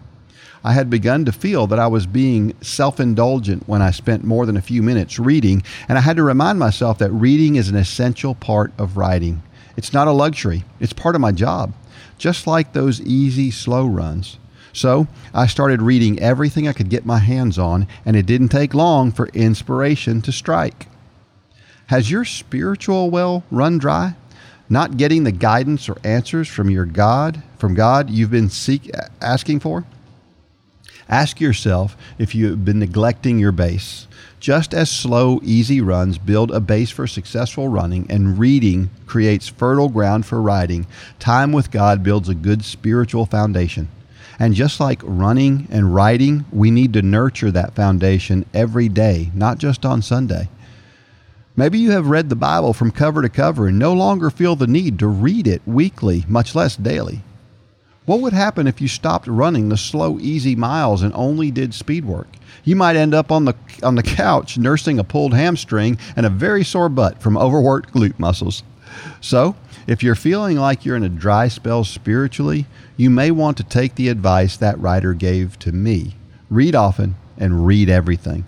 [0.63, 4.45] I had begun to feel that I was being self indulgent when I spent more
[4.45, 7.75] than a few minutes reading, and I had to remind myself that reading is an
[7.75, 9.41] essential part of writing.
[9.77, 11.73] It's not a luxury, it's part of my job,
[12.17, 14.37] just like those easy, slow runs.
[14.73, 18.73] So I started reading everything I could get my hands on, and it didn't take
[18.73, 20.87] long for inspiration to strike.
[21.87, 24.15] Has your spiritual well run dry?
[24.69, 29.61] Not getting the guidance or answers from your God, from God you've been seek, asking
[29.61, 29.85] for?
[31.07, 34.07] Ask yourself if you have been neglecting your base.
[34.41, 39.87] Just as slow, easy runs build a base for successful running and reading creates fertile
[39.87, 40.85] ground for writing,
[41.19, 43.87] time with God builds a good spiritual foundation.
[44.37, 49.57] And just like running and writing, we need to nurture that foundation every day, not
[49.57, 50.49] just on Sunday.
[51.57, 54.67] Maybe you have read the Bible from cover to cover and no longer feel the
[54.67, 57.23] need to read it weekly, much less daily.
[58.05, 62.05] What would happen if you stopped running the slow, easy miles and only did speed
[62.05, 62.27] work?
[62.63, 66.29] You might end up on the on the couch nursing a pulled hamstring and a
[66.29, 68.61] very sore butt from overworked glute muscles.
[69.19, 69.55] So,
[69.87, 72.67] if you're feeling like you're in a dry spell spiritually,
[72.97, 76.15] you may want to take the advice that writer gave to me.
[76.51, 78.45] Read often and read everything.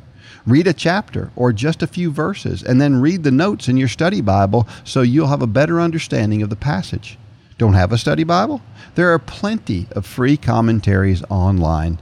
[0.50, 3.88] Read a chapter or just a few verses and then read the notes in your
[3.88, 7.20] study Bible so you'll have a better understanding of the passage.
[7.60, 8.60] Don't have a study Bible?
[8.96, 12.00] There are plenty of free commentaries online.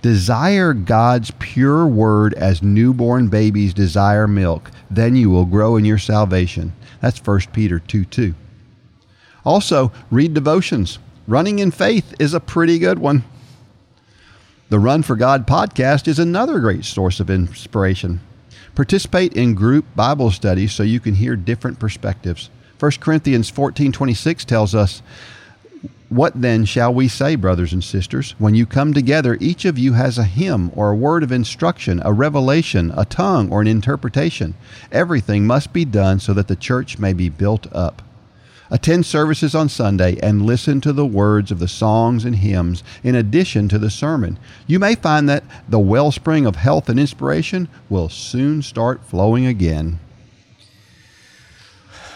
[0.00, 5.98] Desire God's pure word as newborn babies desire milk, then you will grow in your
[5.98, 6.72] salvation.
[7.02, 8.34] That's 1 Peter 2 2.
[9.44, 10.98] Also, read devotions.
[11.28, 13.22] Running in faith is a pretty good one.
[14.72, 18.20] The Run for God podcast is another great source of inspiration.
[18.74, 22.48] Participate in group Bible studies so you can hear different perspectives.
[22.78, 25.02] 1 Corinthians 14:26 tells us,
[26.08, 28.34] "What then shall we say, brothers and sisters?
[28.38, 32.00] When you come together, each of you has a hymn or a word of instruction,
[32.02, 34.54] a revelation, a tongue, or an interpretation.
[34.90, 38.00] Everything must be done so that the church may be built up."
[38.72, 43.14] Attend services on Sunday and listen to the words of the songs and hymns in
[43.14, 44.38] addition to the sermon.
[44.66, 50.00] You may find that the wellspring of health and inspiration will soon start flowing again.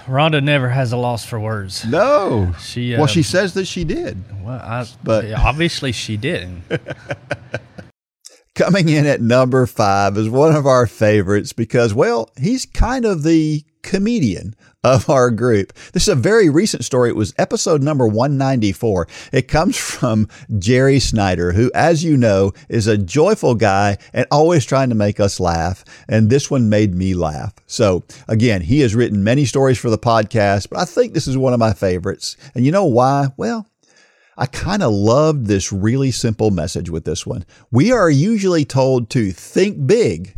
[0.06, 1.84] Rhonda never has a loss for words.
[1.84, 2.54] No.
[2.58, 4.24] She, well, uh, she says that she did.
[4.42, 6.62] Well, I, But- obviously she didn't.
[8.54, 13.24] Coming in at number five is one of our favorites because, well, he's kind of
[13.24, 14.54] the comedian
[14.86, 15.72] of our group.
[15.92, 17.08] This is a very recent story.
[17.08, 19.08] It was episode number 194.
[19.32, 20.28] It comes from
[20.60, 25.18] Jerry Snyder, who, as you know, is a joyful guy and always trying to make
[25.18, 25.84] us laugh.
[26.08, 27.52] And this one made me laugh.
[27.66, 31.36] So again, he has written many stories for the podcast, but I think this is
[31.36, 32.36] one of my favorites.
[32.54, 33.26] And you know why?
[33.36, 33.66] Well,
[34.38, 37.44] I kind of loved this really simple message with this one.
[37.72, 40.36] We are usually told to think big,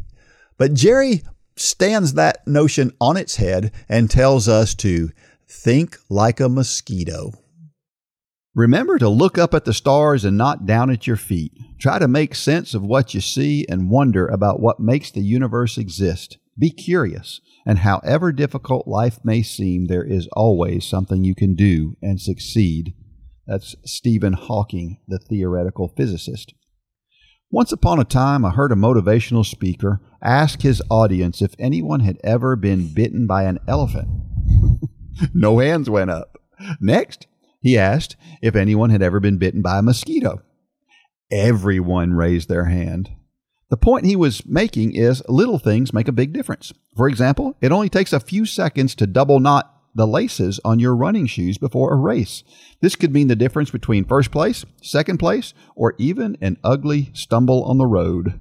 [0.56, 1.22] but Jerry
[1.60, 5.10] stands that notion on its head and tells us to
[5.48, 7.32] think like a mosquito.
[8.54, 11.52] Remember to look up at the stars and not down at your feet.
[11.80, 15.78] Try to make sense of what you see and wonder about what makes the universe
[15.78, 16.38] exist.
[16.58, 21.96] Be curious, and however difficult life may seem, there is always something you can do
[22.02, 22.94] and succeed.
[23.46, 26.52] That's Stephen Hawking, the theoretical physicist.
[27.50, 32.18] Once upon a time, I heard a motivational speaker ask his audience if anyone had
[32.22, 34.08] ever been bitten by an elephant.
[35.34, 36.36] no hands went up.
[36.78, 37.26] Next,
[37.60, 40.42] he asked if anyone had ever been bitten by a mosquito.
[41.30, 43.10] Everyone raised their hand.
[43.70, 46.74] The point he was making is little things make a big difference.
[46.96, 50.96] For example, it only takes a few seconds to double knot the laces on your
[50.96, 52.42] running shoes before a race.
[52.80, 57.64] This could mean the difference between first place, second place, or even an ugly stumble
[57.64, 58.40] on the road.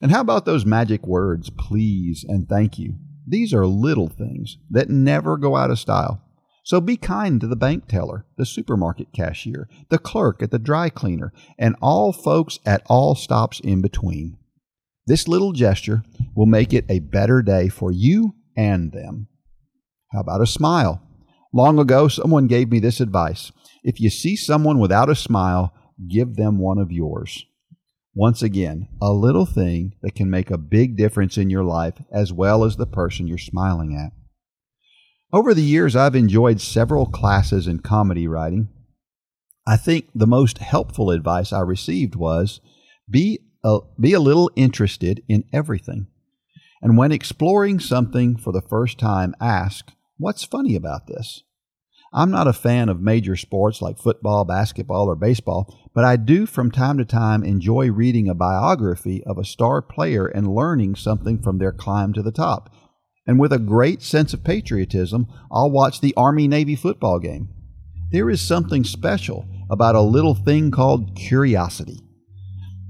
[0.00, 2.94] And how about those magic words, please and thank you?
[3.26, 6.20] These are little things that never go out of style.
[6.64, 10.88] So be kind to the bank teller, the supermarket cashier, the clerk at the dry
[10.88, 14.38] cleaner, and all folks at all stops in between.
[15.06, 16.02] This little gesture
[16.34, 19.28] will make it a better day for you and them.
[20.12, 21.02] How about a smile?
[21.54, 23.50] Long ago, someone gave me this advice.
[23.82, 25.72] If you see someone without a smile,
[26.08, 27.46] give them one of yours.
[28.14, 32.32] Once again, a little thing that can make a big difference in your life as
[32.32, 34.12] well as the person you're smiling at.
[35.32, 38.68] Over the years, I've enjoyed several classes in comedy writing.
[39.66, 42.60] I think the most helpful advice I received was
[43.08, 46.08] be a, be a little interested in everything.
[46.82, 49.90] And when exploring something for the first time, ask,
[50.22, 51.42] What's funny about this?
[52.12, 56.46] I'm not a fan of major sports like football, basketball, or baseball, but I do
[56.46, 61.42] from time to time enjoy reading a biography of a star player and learning something
[61.42, 62.72] from their climb to the top.
[63.26, 67.48] And with a great sense of patriotism, I'll watch the Army Navy football game.
[68.12, 71.98] There is something special about a little thing called curiosity.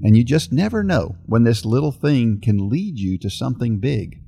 [0.03, 4.19] And you just never know when this little thing can lead you to something big.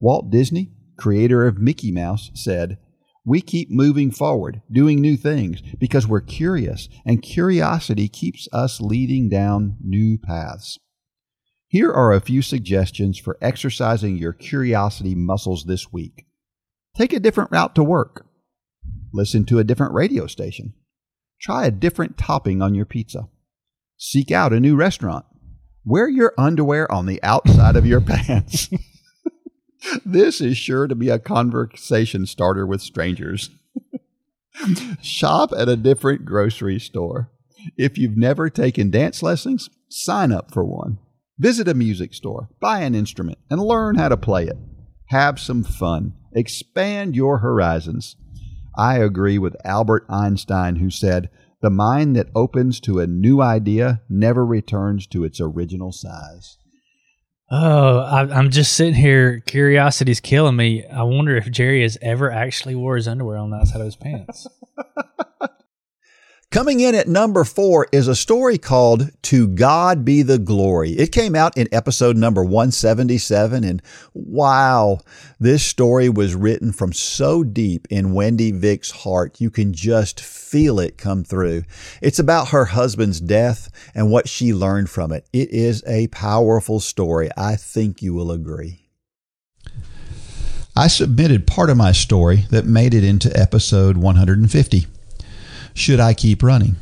[0.00, 2.78] Walt Disney, creator of Mickey Mouse, said,
[3.24, 9.28] We keep moving forward, doing new things, because we're curious, and curiosity keeps us leading
[9.28, 10.78] down new paths.
[11.68, 16.26] Here are a few suggestions for exercising your curiosity muscles this week.
[16.96, 18.26] Take a different route to work.
[19.12, 20.74] Listen to a different radio station.
[21.40, 23.28] Try a different topping on your pizza.
[23.98, 25.26] Seek out a new restaurant.
[25.84, 28.68] Wear your underwear on the outside of your pants.
[30.04, 33.50] This is sure to be a conversation starter with strangers.
[35.02, 37.30] Shop at a different grocery store.
[37.76, 40.98] If you've never taken dance lessons, sign up for one.
[41.38, 44.56] Visit a music store, buy an instrument, and learn how to play it.
[45.06, 46.14] Have some fun.
[46.32, 48.16] Expand your horizons.
[48.76, 51.30] I agree with Albert Einstein, who said,
[51.60, 56.58] The mind that opens to a new idea never returns to its original size.
[57.48, 59.40] Oh, I, am just sitting here.
[59.46, 60.84] Curiosity's killing me.
[60.86, 63.96] I wonder if Jerry has ever actually wore his underwear on the outside of his
[63.96, 64.48] pants.
[66.56, 70.92] Coming in at number four is a story called To God Be the Glory.
[70.92, 73.62] It came out in episode number 177.
[73.62, 73.82] And
[74.14, 75.00] wow,
[75.38, 79.38] this story was written from so deep in Wendy Vick's heart.
[79.38, 81.64] You can just feel it come through.
[82.00, 85.28] It's about her husband's death and what she learned from it.
[85.34, 87.28] It is a powerful story.
[87.36, 88.88] I think you will agree.
[90.74, 94.86] I submitted part of my story that made it into episode 150
[95.76, 96.76] should I keep running?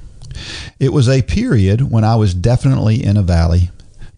[0.79, 3.71] It was a period when I was definitely in a valley.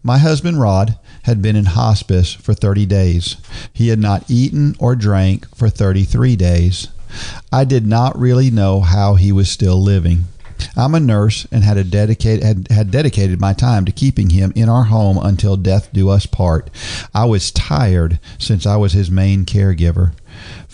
[0.03, 3.37] My husband Rod had been in hospice for 30 days.
[3.73, 6.87] He had not eaten or drank for 33 days.
[7.51, 10.25] I did not really know how he was still living.
[10.75, 14.69] I'm a nurse and had, a had, had dedicated my time to keeping him in
[14.69, 16.69] our home until death do us part.
[17.13, 20.13] I was tired since I was his main caregiver.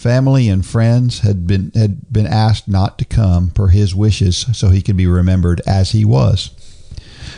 [0.04, 4.68] Family and friends had been had been asked not to come per his wishes so
[4.68, 6.50] he could be remembered as he was.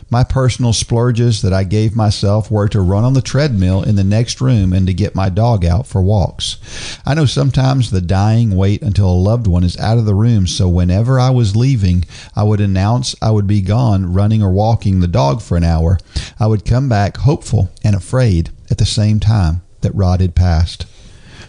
[0.10, 4.04] My personal splurges that I gave myself were to run on the treadmill in the
[4.04, 6.58] next room and to get my dog out for walks.
[7.06, 10.48] I know sometimes the dying wait until a loved one is out of the room,
[10.48, 12.04] so whenever I was leaving,
[12.36, 16.00] I would announce I would be gone running or walking the dog for an hour.
[16.40, 20.88] I would come back hopeful and afraid at the same time that Rod had passed.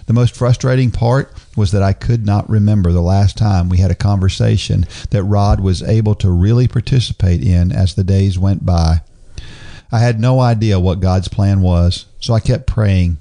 [0.07, 3.91] The most frustrating part was that I could not remember the last time we had
[3.91, 9.03] a conversation that Rod was able to really participate in as the days went by.
[9.91, 13.19] I had no idea what God's plan was, so I kept praying.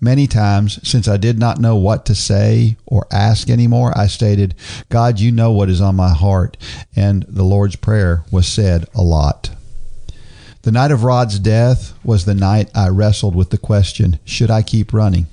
[0.00, 4.54] Many times, since I did not know what to say or ask anymore, I stated,
[4.88, 6.56] God, you know what is on my heart.
[6.94, 9.50] And the Lord's Prayer was said a lot.
[10.62, 14.62] The night of Rod's death was the night I wrestled with the question, should I
[14.62, 15.26] keep running?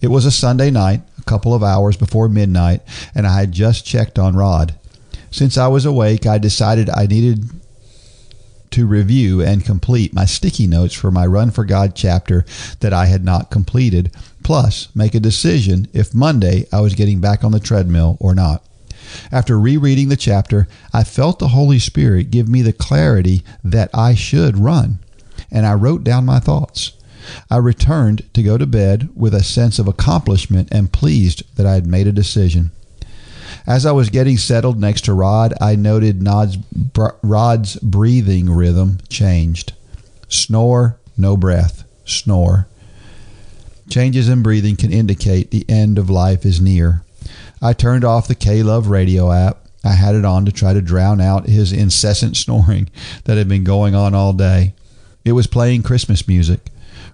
[0.00, 2.80] It was a Sunday night, a couple of hours before midnight,
[3.14, 4.74] and I had just checked on Rod.
[5.30, 7.50] Since I was awake, I decided I needed
[8.70, 12.44] to review and complete my sticky notes for my Run for God chapter
[12.80, 17.44] that I had not completed, plus make a decision if Monday I was getting back
[17.44, 18.64] on the treadmill or not.
[19.32, 24.14] After rereading the chapter, I felt the Holy Spirit give me the clarity that I
[24.14, 25.00] should run,
[25.50, 26.92] and I wrote down my thoughts.
[27.50, 31.74] I returned to go to bed with a sense of accomplishment and pleased that I
[31.74, 32.70] had made a decision.
[33.66, 36.56] As I was getting settled next to Rod, I noted Nod's,
[37.22, 39.72] Rod's breathing rhythm changed.
[40.28, 41.84] Snore, no breath.
[42.04, 42.66] Snore.
[43.88, 47.02] Changes in breathing can indicate the end of life is near.
[47.60, 49.58] I turned off the K Love radio app.
[49.84, 52.88] I had it on to try to drown out his incessant snoring
[53.24, 54.74] that had been going on all day.
[55.24, 56.70] It was playing Christmas music.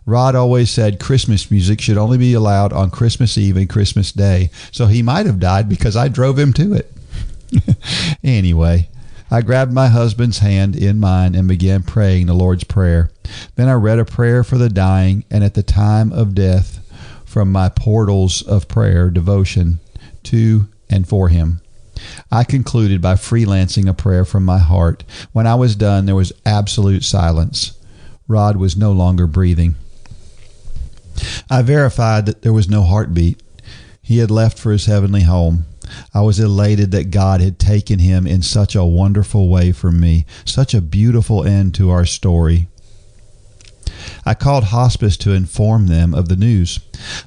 [0.07, 4.51] Rod always said Christmas music should only be allowed on Christmas Eve and Christmas Day,
[4.71, 6.93] so he might have died because I drove him to it.
[8.23, 8.89] anyway,
[9.33, 13.11] I grabbed my husband's hand in mine and began praying the Lord's Prayer.
[13.57, 16.79] Then I read a prayer for the dying and at the time of death
[17.25, 19.81] from my portals of prayer devotion
[20.23, 21.61] to and for him.
[22.31, 25.03] I concluded by freelancing a prayer from my heart.
[25.33, 27.77] When I was done, there was absolute silence.
[28.29, 29.75] Rod was no longer breathing.
[31.51, 33.43] I verified that there was no heartbeat.
[34.03, 35.67] He had left for his heavenly home.
[36.15, 40.27] I was elated that God had taken him in such a wonderful way for me,
[40.45, 42.69] such a beautiful end to our story.
[44.25, 46.81] I called hospice to inform them of the news.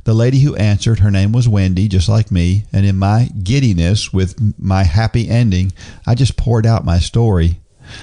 [0.04, 4.12] The lady who answered, her name was Wendy, just like me, and in my giddiness
[4.12, 5.72] with my happy ending,
[6.06, 7.60] I just poured out my story.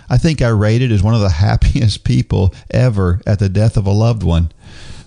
[0.08, 3.86] I think I rated as one of the happiest people ever at the death of
[3.86, 4.50] a loved one.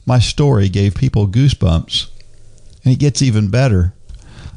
[0.09, 2.09] My story gave people goosebumps.
[2.83, 3.93] And it gets even better.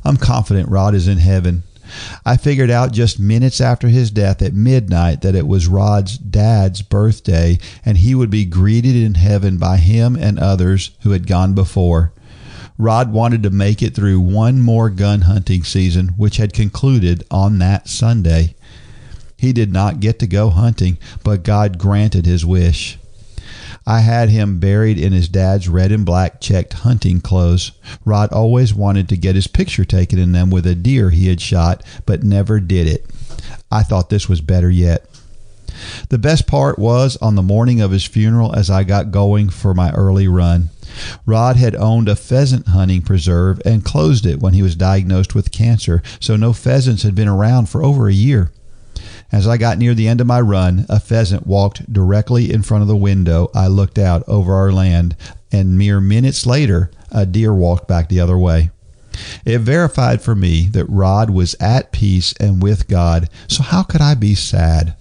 [0.02, 1.64] I'm confident Rod is in heaven.
[2.24, 6.80] I figured out just minutes after his death at midnight that it was Rod's dad's
[6.80, 11.52] birthday and he would be greeted in heaven by him and others who had gone
[11.52, 12.14] before.
[12.78, 17.58] Rod wanted to make it through one more gun hunting season, which had concluded on
[17.58, 18.54] that Sunday.
[19.36, 22.98] He did not get to go hunting, but God granted his wish.
[23.86, 27.72] I had him buried in his dad's red and black checked hunting clothes.
[28.04, 31.40] Rod always wanted to get his picture taken in them with a deer he had
[31.40, 33.06] shot, but never did it.
[33.70, 35.06] I thought this was better yet.
[36.10, 39.74] The best part was on the morning of his funeral as I got going for
[39.74, 40.70] my early run.
[41.24, 45.50] Rod had owned a pheasant hunting preserve and closed it when he was diagnosed with
[45.50, 48.52] cancer, so no pheasants had been around for over a year.
[49.32, 52.82] As I got near the end of my run, a pheasant walked directly in front
[52.82, 53.50] of the window.
[53.54, 55.16] I looked out over our land,
[55.50, 58.70] and mere minutes later, a deer walked back the other way.
[59.46, 64.02] It verified for me that Rod was at peace and with God, so how could
[64.02, 64.96] I be sad?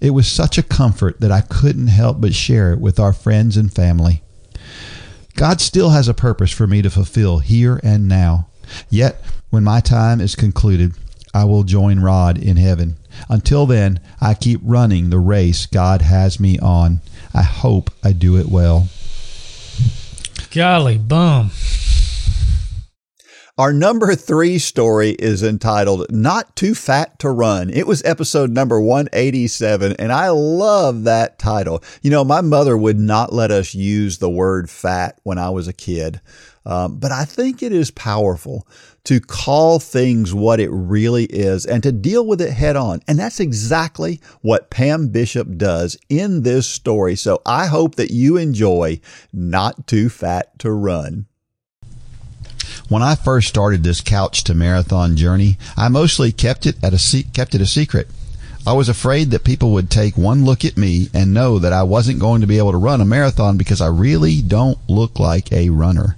[0.00, 3.56] It was such a comfort that I couldn't help but share it with our friends
[3.56, 4.22] and family.
[5.34, 8.48] God still has a purpose for me to fulfill here and now.
[8.88, 10.94] Yet, when my time is concluded,
[11.34, 12.96] I will join Rod in heaven.
[13.28, 17.00] Until then, I keep running the race God has me on.
[17.34, 18.88] I hope I do it well.
[20.50, 21.50] Golly bum.
[23.58, 27.70] Our number three story is entitled Not Too Fat to Run.
[27.70, 31.82] It was episode number 187, and I love that title.
[32.02, 35.68] You know, my mother would not let us use the word fat when I was
[35.68, 36.20] a kid,
[36.66, 38.68] um, but I think it is powerful
[39.06, 43.00] to call things what it really is and to deal with it head on.
[43.06, 47.14] And that's exactly what Pam Bishop does in this story.
[47.14, 49.00] So I hope that you enjoy
[49.32, 51.26] Not Too Fat to Run.
[52.88, 57.24] When I first started this couch to marathon journey, I mostly kept it at a
[57.32, 58.08] kept it a secret.
[58.66, 61.84] I was afraid that people would take one look at me and know that I
[61.84, 65.52] wasn't going to be able to run a marathon because I really don't look like
[65.52, 66.16] a runner.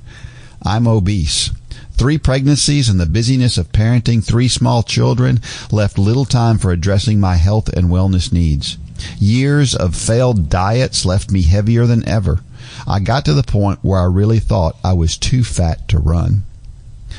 [0.63, 1.51] I'm obese.
[1.99, 5.41] Three pregnancies and the busyness of parenting three small children
[5.73, 8.79] left little time for addressing my health and wellness needs.
[9.19, 12.41] Years of failed diets left me heavier than ever.
[12.87, 16.45] I got to the point where I really thought I was too fat to run.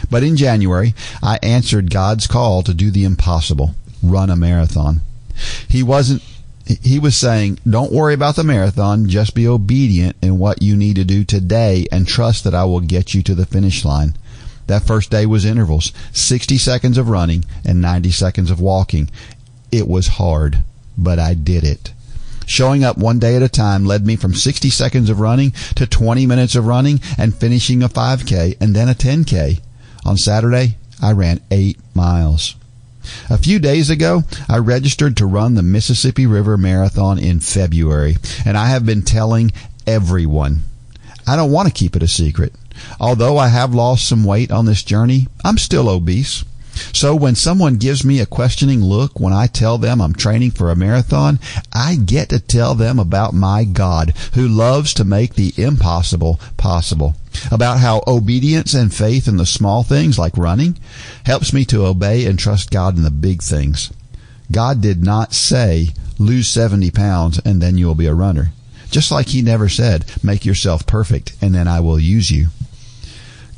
[0.09, 5.01] But in January, I answered God's call to do the impossible run a marathon.
[5.67, 6.23] He wasn't
[6.81, 10.97] he was saying, don't worry about the marathon, just be obedient in what you need
[10.97, 14.15] to do today and trust that I will get you to the finish line.
[14.69, 19.09] That first day was intervals, 60 seconds of running and 90 seconds of walking.
[19.71, 20.63] It was hard,
[20.95, 21.91] but I did it.
[22.45, 25.87] Showing up one day at a time led me from 60 seconds of running to
[25.87, 29.59] 20 minutes of running and finishing a 5K and then a 10K.
[30.05, 32.55] On Saturday, I ran eight miles.
[33.27, 38.55] A few days ago, I registered to run the Mississippi River Marathon in February, and
[38.55, 39.51] I have been telling
[39.87, 40.61] everyone.
[41.25, 42.53] I don't want to keep it a secret.
[42.99, 46.43] Although I have lost some weight on this journey, I'm still obese.
[46.93, 50.71] So when someone gives me a questioning look when I tell them I'm training for
[50.71, 51.39] a marathon,
[51.73, 57.15] I get to tell them about my God who loves to make the impossible possible.
[57.51, 60.77] About how obedience and faith in the small things like running
[61.25, 63.91] helps me to obey and trust God in the big things.
[64.51, 68.51] God did not say, lose 70 pounds and then you will be a runner.
[68.89, 72.47] Just like he never said, make yourself perfect and then I will use you.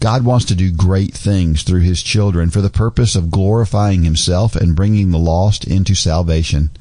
[0.02, 4.56] God wants to do great things through his children for the purpose of glorifying himself
[4.56, 6.72] and bringing the lost into salvation.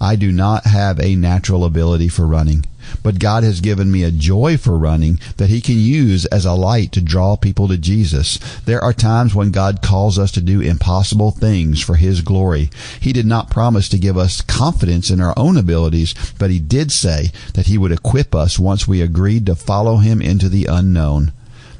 [0.00, 2.64] I do not have a natural ability for running,
[3.02, 6.52] but God has given me a joy for running that he can use as a
[6.52, 8.38] light to draw people to Jesus.
[8.64, 12.70] There are times when God calls us to do impossible things for his glory.
[13.00, 16.92] He did not promise to give us confidence in our own abilities, but he did
[16.92, 21.32] say that he would equip us once we agreed to follow him into the unknown.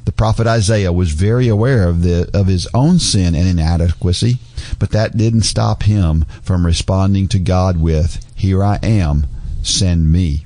[0.05, 4.39] The prophet Isaiah was very aware of the of his own sin and inadequacy,
[4.77, 9.25] but that didn't stop him from responding to God with, "Here I am,
[9.61, 10.45] send me."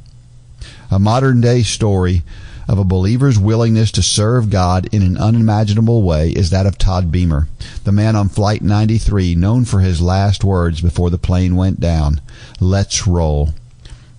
[0.91, 2.23] A modern day story
[2.67, 7.11] of a believer's willingness to serve God in an unimaginable way is that of Todd
[7.11, 7.47] Beamer,
[7.83, 12.19] the man on Flight 93 known for his last words before the plane went down,
[12.59, 13.53] "Let's roll."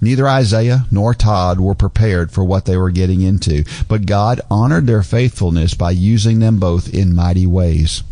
[0.00, 4.86] Neither Isaiah nor Todd were prepared for what they were getting into, but God honored
[4.86, 8.02] their faithfulness by using them both in mighty ways.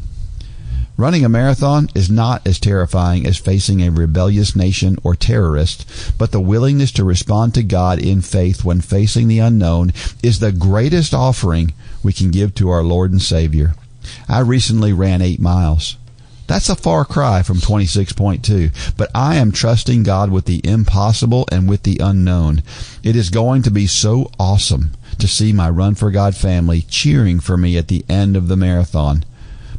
[0.99, 6.33] Running a marathon is not as terrifying as facing a rebellious nation or terrorist, but
[6.33, 11.13] the willingness to respond to God in faith when facing the unknown is the greatest
[11.13, 13.75] offering we can give to our Lord and Savior.
[14.27, 15.99] I recently ran eight miles.
[16.47, 21.69] That's a far cry from 26.2, but I am trusting God with the impossible and
[21.69, 22.63] with the unknown.
[23.03, 27.41] It is going to be so awesome to see my Run for God family cheering
[27.41, 29.25] for me at the end of the marathon.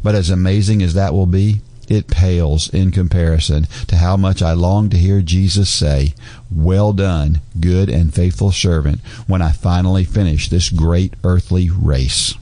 [0.04, 4.52] But as amazing as that will be, it pales in comparison to how much I
[4.52, 6.14] long to hear Jesus say,
[6.52, 12.34] Well done, good and faithful servant, when I finally finish this great earthly race.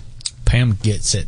[0.46, 1.28] Pam gets it.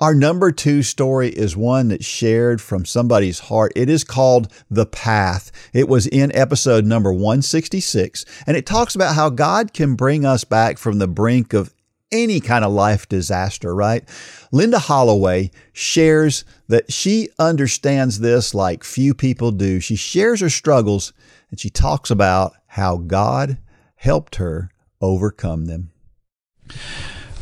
[0.00, 3.72] Our number two story is one that's shared from somebody's heart.
[3.76, 5.52] It is called The Path.
[5.74, 10.42] It was in episode number 166, and it talks about how God can bring us
[10.42, 11.74] back from the brink of
[12.10, 14.08] any kind of life disaster, right?
[14.50, 19.80] Linda Holloway shares that she understands this like few people do.
[19.80, 21.12] She shares her struggles
[21.50, 23.58] and she talks about how God
[23.96, 24.70] helped her
[25.02, 25.90] overcome them.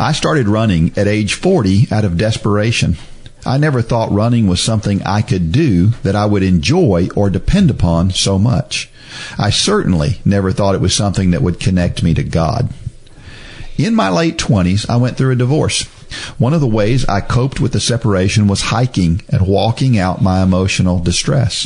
[0.01, 2.97] I started running at age 40 out of desperation.
[3.45, 7.69] I never thought running was something I could do that I would enjoy or depend
[7.69, 8.91] upon so much.
[9.37, 12.73] I certainly never thought it was something that would connect me to God.
[13.77, 15.83] In my late 20s, I went through a divorce.
[16.39, 20.45] One of the ways I coped with the separation was hiking and walking out my
[20.45, 21.65] emotional distress.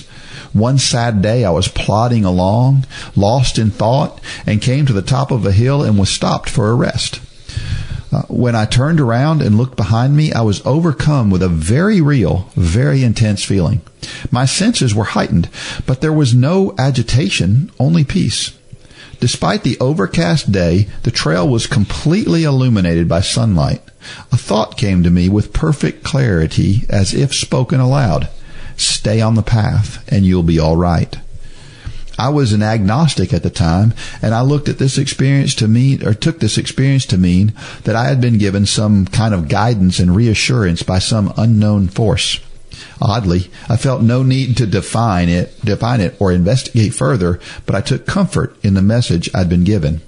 [0.55, 5.31] One sad day I was plodding along, lost in thought, and came to the top
[5.31, 7.21] of a hill and was stopped for a rest.
[8.13, 12.01] Uh, when I turned around and looked behind me, I was overcome with a very
[12.01, 13.81] real, very intense feeling.
[14.31, 15.49] My senses were heightened,
[15.87, 18.53] but there was no agitation, only peace.
[19.19, 23.81] Despite the overcast day, the trail was completely illuminated by sunlight.
[24.31, 28.29] A thought came to me with perfect clarity as if spoken aloud.
[28.77, 31.17] Stay on the path and you'll be all right.
[32.23, 36.07] I was an agnostic at the time, and I looked at this experience to mean,
[36.07, 37.53] or took this experience to mean
[37.83, 42.39] that I had been given some kind of guidance and reassurance by some unknown force.
[43.01, 47.81] Oddly, I felt no need to define it, define it or investigate further, but I
[47.81, 50.01] took comfort in the message I'd been given.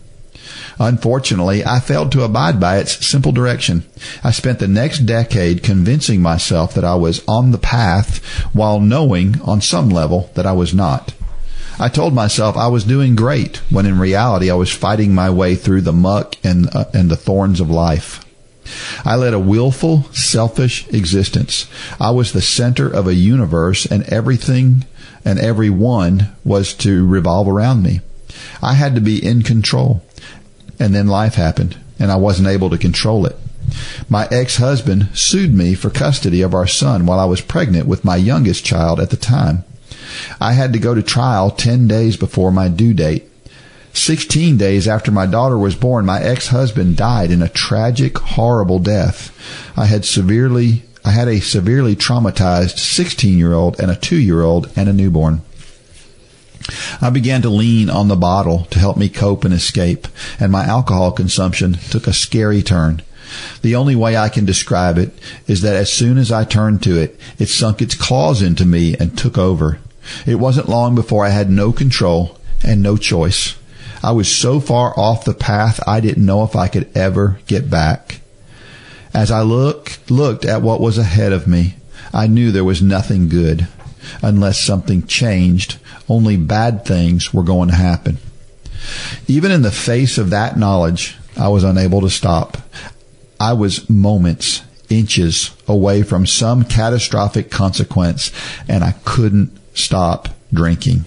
[0.78, 3.84] Unfortunately, I failed to abide by its simple direction.
[4.22, 9.40] I spent the next decade convincing myself that I was on the path while knowing
[9.42, 11.12] on some level that I was not.
[11.78, 15.56] I told myself I was doing great when in reality I was fighting my way
[15.56, 18.24] through the muck and, uh, and the thorns of life.
[19.04, 21.68] I led a willful, selfish existence.
[22.00, 24.86] I was the center of a universe and everything
[25.24, 28.00] and everyone was to revolve around me.
[28.62, 30.02] I had to be in control.
[30.78, 33.36] And then life happened and I wasn't able to control it.
[34.08, 38.16] My ex-husband sued me for custody of our son while I was pregnant with my
[38.16, 39.64] youngest child at the time.
[40.40, 43.28] I had to go to trial 10 days before my due date.
[43.92, 49.30] 16 days after my daughter was born, my ex-husband died in a tragic, horrible death.
[49.76, 54.42] I had severely, I had a severely traumatized 16 year old and a 2 year
[54.42, 55.42] old and a newborn.
[57.00, 60.08] I began to lean on the bottle to help me cope and escape,
[60.40, 63.02] and my alcohol consumption took a scary turn.
[63.62, 65.12] The only way I can describe it
[65.46, 68.96] is that as soon as I turned to it, it sunk its claws into me
[68.96, 69.78] and took over.
[70.26, 73.56] It wasn't long before I had no control and no choice.
[74.02, 77.70] I was so far off the path I didn't know if I could ever get
[77.70, 78.20] back.
[79.14, 81.76] As I look, looked at what was ahead of me,
[82.12, 83.66] I knew there was nothing good.
[84.22, 85.78] Unless something changed,
[86.08, 88.18] only bad things were going to happen.
[89.26, 92.58] Even in the face of that knowledge, I was unable to stop.
[93.40, 98.30] I was moments, inches away from some catastrophic consequence,
[98.68, 101.04] and I couldn't stop drinking.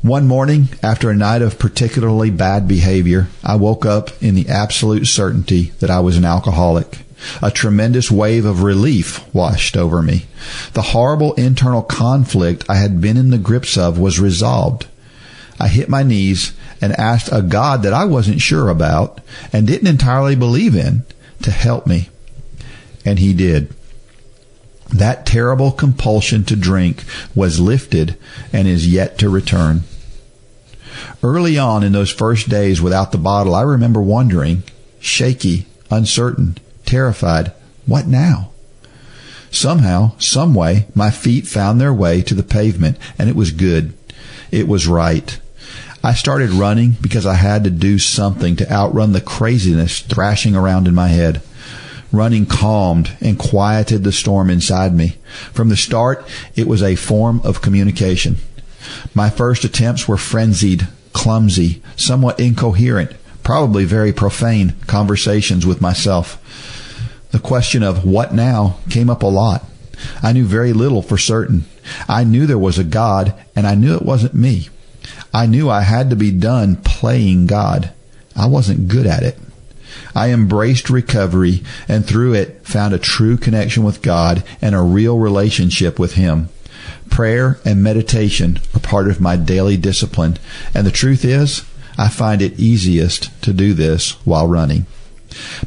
[0.00, 5.06] One morning, after a night of particularly bad behavior, I woke up in the absolute
[5.06, 6.98] certainty that I was an alcoholic.
[7.40, 10.26] A tremendous wave of relief washed over me.
[10.74, 14.86] The horrible internal conflict I had been in the grips of was resolved.
[15.58, 19.20] I hit my knees and asked a God that I wasn't sure about
[19.54, 21.04] and didn't entirely believe in
[21.42, 22.10] to help me.
[23.06, 23.74] And he did.
[24.94, 27.02] That terrible compulsion to drink
[27.34, 28.16] was lifted
[28.52, 29.82] and is yet to return.
[31.20, 34.62] Early on in those first days without the bottle, I remember wondering,
[35.00, 37.52] shaky, uncertain, terrified,
[37.86, 38.52] what now?
[39.50, 43.94] Somehow, some way, my feet found their way to the pavement and it was good.
[44.52, 45.38] It was right.
[46.04, 50.86] I started running because I had to do something to outrun the craziness thrashing around
[50.86, 51.42] in my head.
[52.14, 55.16] Running calmed and quieted the storm inside me.
[55.52, 58.36] From the start, it was a form of communication.
[59.14, 63.10] My first attempts were frenzied, clumsy, somewhat incoherent,
[63.42, 66.38] probably very profane conversations with myself.
[67.32, 69.64] The question of what now came up a lot.
[70.22, 71.64] I knew very little for certain.
[72.08, 74.68] I knew there was a God, and I knew it wasn't me.
[75.32, 77.92] I knew I had to be done playing God.
[78.36, 79.36] I wasn't good at it.
[80.14, 85.18] I embraced recovery and through it found a true connection with God and a real
[85.18, 86.48] relationship with Him.
[87.10, 90.38] Prayer and meditation are part of my daily discipline,
[90.74, 91.64] and the truth is,
[91.96, 94.86] I find it easiest to do this while running.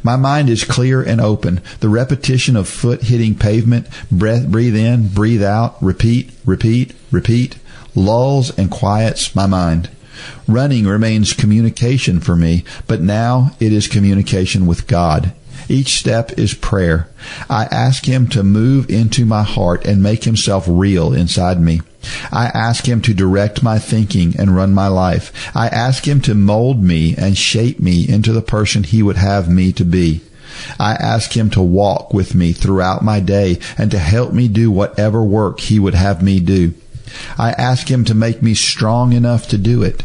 [0.02, 1.60] My mind is clear and open.
[1.80, 7.58] The repetition of foot hitting pavement, breath, breathe in, breathe out, repeat, repeat, repeat,
[7.94, 9.90] lulls and quiets my mind.
[10.46, 15.32] Running remains communication for me, but now it is communication with God.
[15.68, 17.08] Each step is prayer.
[17.50, 21.82] I ask Him to move into my heart and make Himself real inside me.
[22.32, 25.32] I ask Him to direct my thinking and run my life.
[25.54, 29.50] I ask Him to mold me and shape me into the person He would have
[29.50, 30.22] me to be.
[30.80, 34.70] I ask Him to walk with me throughout my day and to help me do
[34.70, 36.72] whatever work He would have me do.
[37.36, 40.04] I ask Him to make me strong enough to do it.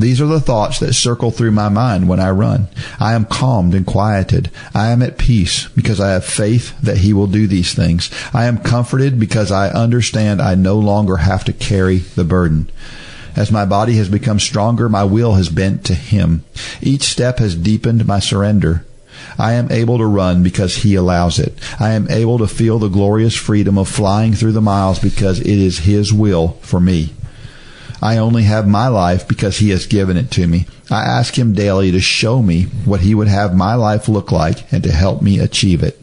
[0.00, 2.68] These are the thoughts that circle through my mind when I run.
[2.98, 4.50] I am calmed and quieted.
[4.74, 8.10] I am at peace because I have faith that He will do these things.
[8.32, 12.70] I am comforted because I understand I no longer have to carry the burden.
[13.36, 16.44] As my body has become stronger, my will has bent to Him.
[16.80, 18.86] Each step has deepened my surrender.
[19.38, 21.54] I am able to run because He allows it.
[21.78, 25.46] I am able to feel the glorious freedom of flying through the miles because it
[25.46, 27.12] is His will for me.
[28.02, 30.66] I only have my life because He has given it to me.
[30.90, 34.72] I ask Him daily to show me what He would have my life look like
[34.72, 35.99] and to help me achieve it.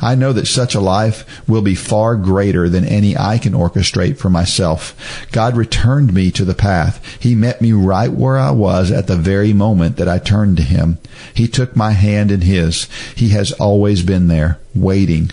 [0.00, 4.18] I know that such a life will be far greater than any I can orchestrate
[4.18, 5.26] for myself.
[5.32, 7.04] God returned me to the path.
[7.20, 10.62] He met me right where I was at the very moment that I turned to
[10.62, 10.98] Him.
[11.34, 12.88] He took my hand in His.
[13.14, 15.30] He has always been there, waiting,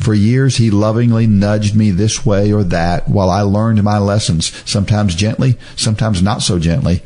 [0.00, 4.50] for years, he lovingly nudged me this way or that while I learned my lessons,
[4.64, 7.02] sometimes gently, sometimes not so gently,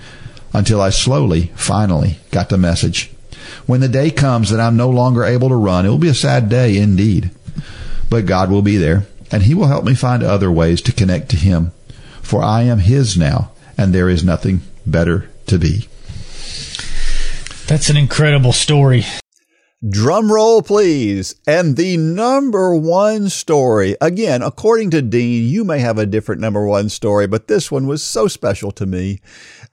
[0.53, 3.14] until I slowly, finally, got the message.
[3.67, 6.15] When the day comes that I'm no longer able to run, it will be a
[6.15, 7.31] sad day indeed.
[8.11, 11.31] But God will be there, and He will help me find other ways to connect
[11.31, 11.73] to Him.
[12.21, 15.89] For I am His now, and there is nothing better to be.
[17.67, 19.07] That's an incredible story.
[19.89, 21.35] Drum roll, please.
[21.47, 26.65] And the number one story, again, according to Dean, you may have a different number
[26.67, 29.21] one story, but this one was so special to me.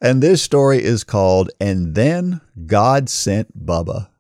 [0.01, 4.11] And this story is called And Then God Sent Bubba.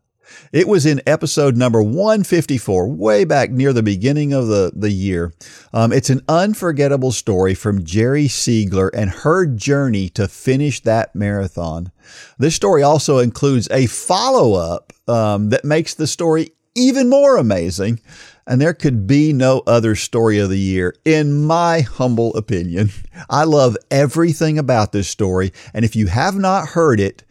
[0.51, 5.33] It was in episode number 154, way back near the beginning of the, the year.
[5.71, 11.93] Um, it's an unforgettable story from Jerry Siegler and her journey to finish that marathon.
[12.37, 18.01] This story also includes a follow up um, that makes the story even more amazing.
[18.45, 22.89] And there could be no other story of the year, in my humble opinion.
[23.29, 25.53] I love everything about this story.
[25.73, 27.23] And if you have not heard it,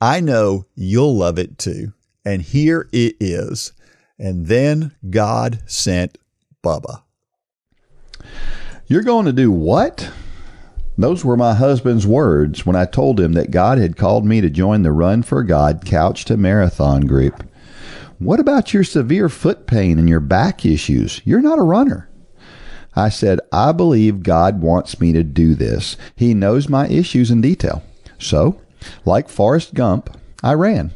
[0.00, 1.92] I know you'll love it too.
[2.24, 3.72] And here it is.
[4.18, 6.18] And then God sent
[6.62, 7.02] Bubba.
[8.86, 10.10] You're going to do what?
[10.96, 14.48] Those were my husband's words when I told him that God had called me to
[14.48, 17.44] join the Run for God Couch to Marathon group.
[18.18, 21.20] What about your severe foot pain and your back issues?
[21.24, 22.08] You're not a runner.
[22.94, 25.96] I said, I believe God wants me to do this.
[26.14, 27.82] He knows my issues in detail.
[28.18, 28.60] So,
[29.04, 30.92] like Forrest Gump, I ran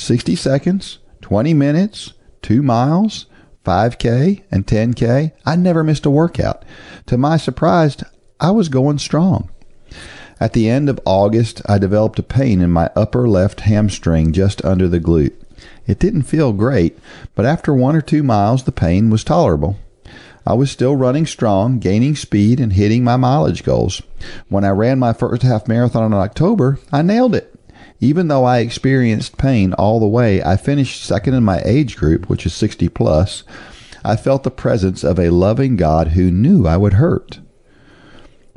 [0.00, 3.26] 60 seconds, 20 minutes, two miles,
[3.64, 5.32] 5K, and 10K.
[5.44, 6.64] I never missed a workout.
[7.06, 8.02] To my surprise,
[8.40, 9.50] I was going strong.
[10.40, 14.64] At the end of August, I developed a pain in my upper left hamstring just
[14.64, 15.34] under the glute.
[15.86, 16.98] It didn't feel great,
[17.34, 19.76] but after one or two miles, the pain was tolerable.
[20.46, 24.00] I was still running strong, gaining speed, and hitting my mileage goals.
[24.48, 27.49] When I ran my first half marathon in October, I nailed it.
[28.00, 32.30] Even though I experienced pain all the way, I finished second in my age group,
[32.30, 33.44] which is 60 plus.
[34.02, 37.40] I felt the presence of a loving God who knew I would hurt.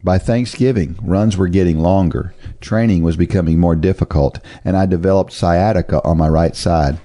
[0.01, 6.01] By Thanksgiving, runs were getting longer, training was becoming more difficult, and I developed sciatica
[6.03, 6.99] on my right side.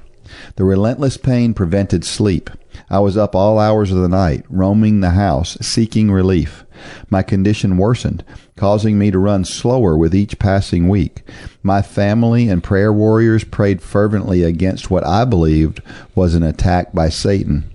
[0.56, 2.50] The relentless pain prevented sleep.
[2.90, 6.64] I was up all hours of the night, roaming the house, seeking relief.
[7.10, 8.24] My condition worsened,
[8.56, 11.22] causing me to run slower with each passing week.
[11.62, 15.82] My family and prayer warriors prayed fervently against what I believed
[16.14, 17.70] was an attack by Satan.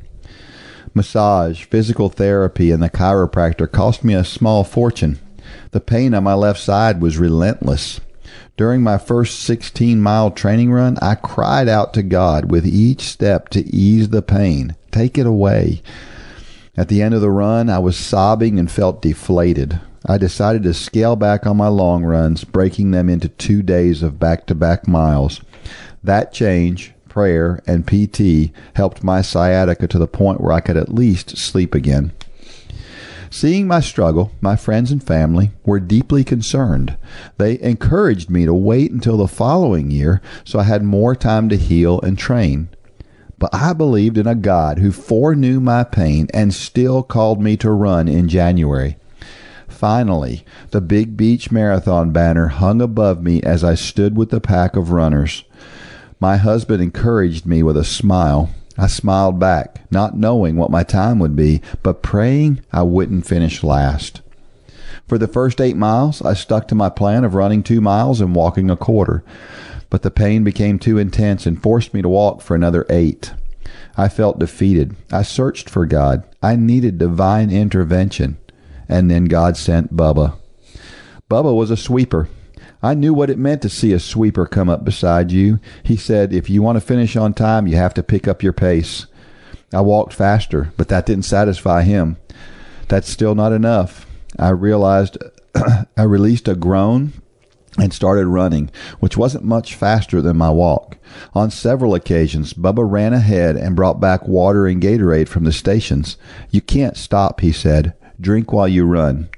[0.93, 5.19] Massage, physical therapy, and the chiropractor cost me a small fortune.
[5.71, 7.99] The pain on my left side was relentless.
[8.55, 13.49] During my first 16 mile training run, I cried out to God with each step
[13.49, 14.75] to ease the pain.
[14.91, 15.81] Take it away.
[16.75, 19.79] At the end of the run, I was sobbing and felt deflated.
[20.07, 24.19] I decided to scale back on my long runs, breaking them into two days of
[24.19, 25.39] back to back miles.
[26.03, 30.91] That change, prayer, and PT helped my sciatica to the point where I could at
[30.91, 32.11] least sleep again.
[33.29, 36.97] Seeing my struggle, my friends and family were deeply concerned.
[37.37, 41.55] They encouraged me to wait until the following year so I had more time to
[41.55, 42.69] heal and train.
[43.37, 47.71] But I believed in a God who foreknew my pain and still called me to
[47.71, 48.97] run in January.
[49.67, 54.75] Finally, the Big Beach Marathon banner hung above me as I stood with the pack
[54.75, 55.43] of runners.
[56.19, 61.19] My husband encouraged me with a smile I smiled back, not knowing what my time
[61.19, 64.21] would be, but praying I wouldn't finish last.
[65.07, 68.33] For the first eight miles, I stuck to my plan of running two miles and
[68.33, 69.23] walking a quarter,
[69.93, 73.31] but the pain became too intense and forced me to walk for another eight.
[73.95, 74.95] I felt defeated.
[75.11, 76.23] I searched for God.
[76.41, 78.39] I needed divine intervention.
[78.89, 80.33] And then God sent Bubba.
[81.29, 82.27] Bubba was a sweeper.
[82.81, 85.59] I knew what it meant to see a sweeper come up beside you.
[85.83, 88.51] He said, if you want to finish on time, you have to pick up your
[88.51, 89.05] pace.
[89.71, 92.17] I walked faster, but that didn't satisfy him.
[92.87, 94.07] That's still not enough.
[94.39, 95.19] I realized
[95.95, 97.13] I released a groan
[97.77, 98.69] and started running,
[98.99, 100.97] which wasn't much faster than my walk.
[101.33, 106.17] On several occasions, Bubba ran ahead and brought back water and Gatorade from the stations.
[106.51, 107.93] You can't stop, he said.
[108.19, 109.29] Drink while you run.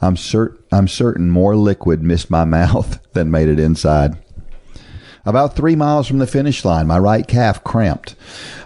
[0.00, 4.16] I'm, cert- I'm certain more liquid missed my mouth than made it inside.
[5.26, 8.14] About three miles from the finish line, my right calf cramped.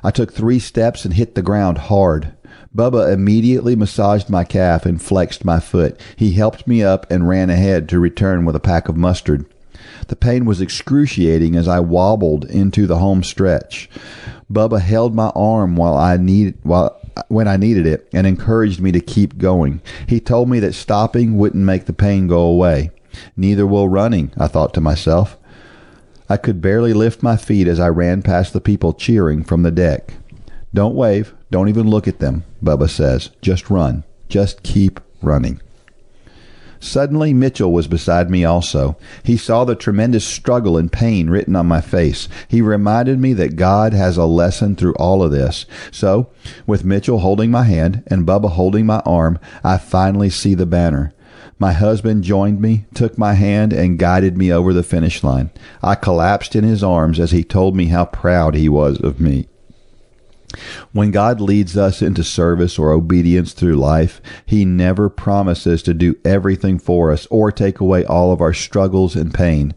[0.03, 2.35] I took three steps and hit the ground hard.
[2.75, 5.99] Bubba immediately massaged my calf and flexed my foot.
[6.17, 9.47] He helped me up and ran ahead to return with a pack of mustard.
[10.09, 13.89] The pain was excruciating as I wobbled into the home stretch.
[14.53, 16.97] Bubba held my arm while I needed while
[17.29, 19.81] when I needed it and encouraged me to keep going.
[20.07, 22.91] He told me that stopping wouldn't make the pain go away.
[23.37, 25.37] Neither will running, I thought to myself.
[26.29, 29.71] I could barely lift my feet as I ran past the people cheering from the
[29.71, 30.15] deck.
[30.75, 31.35] Don't wave.
[31.51, 33.31] Don't even look at them, Bubba says.
[33.41, 34.05] Just run.
[34.29, 35.61] Just keep running.
[36.81, 38.97] Suddenly, Mitchell was beside me also.
[39.25, 42.29] He saw the tremendous struggle and pain written on my face.
[42.47, 45.67] He reminded me that God has a lesson through all of this.
[45.91, 46.31] So,
[46.67, 51.13] with Mitchell holding my hand and Bubba holding my arm, I finally see the banner.
[51.59, 55.51] My husband joined me, took my hand, and guided me over the finish line.
[55.83, 59.49] I collapsed in his arms as he told me how proud he was of me.
[60.93, 66.17] When God leads us into service or obedience through life, He never promises to do
[66.25, 69.75] everything for us or take away all of our struggles and pain.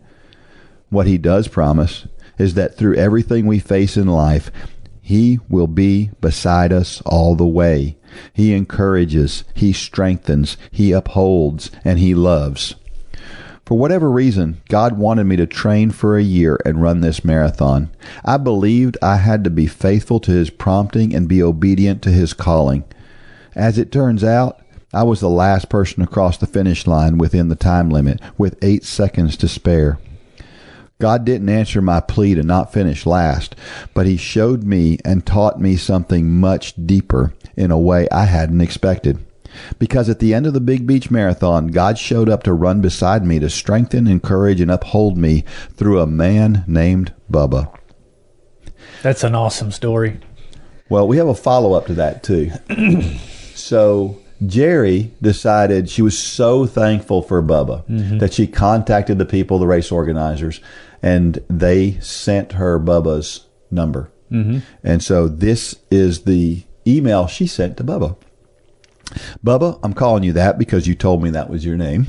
[0.89, 2.07] What He does promise
[2.37, 4.51] is that through everything we face in life,
[5.01, 7.97] He will be beside us all the way.
[8.33, 12.75] He encourages, He strengthens, He upholds, and He loves.
[13.71, 17.89] For whatever reason, God wanted me to train for a year and run this marathon.
[18.25, 22.33] I believed I had to be faithful to His prompting and be obedient to His
[22.33, 22.83] calling.
[23.55, 24.61] As it turns out,
[24.93, 28.83] I was the last person across the finish line within the time limit, with eight
[28.83, 29.99] seconds to spare.
[30.99, 33.55] God didn't answer my plea to not finish last,
[33.93, 38.59] but He showed me and taught me something much deeper in a way I hadn't
[38.59, 39.25] expected
[39.79, 43.25] because at the end of the Big Beach Marathon, God showed up to run beside
[43.25, 47.73] me to strengthen, encourage, and uphold me through a man named Bubba.
[49.01, 50.19] That's an awesome story.
[50.89, 52.51] Well, we have a follow up to that too.
[53.55, 58.17] so Jerry decided she was so thankful for Bubba mm-hmm.
[58.17, 60.59] that she contacted the people, the race organizers,
[61.01, 64.11] and they sent her Bubba's number.
[64.31, 64.59] Mm-hmm.
[64.83, 68.15] And so this is the email she sent to Bubba.
[69.43, 72.07] Bubba, I'm calling you that because you told me that was your name.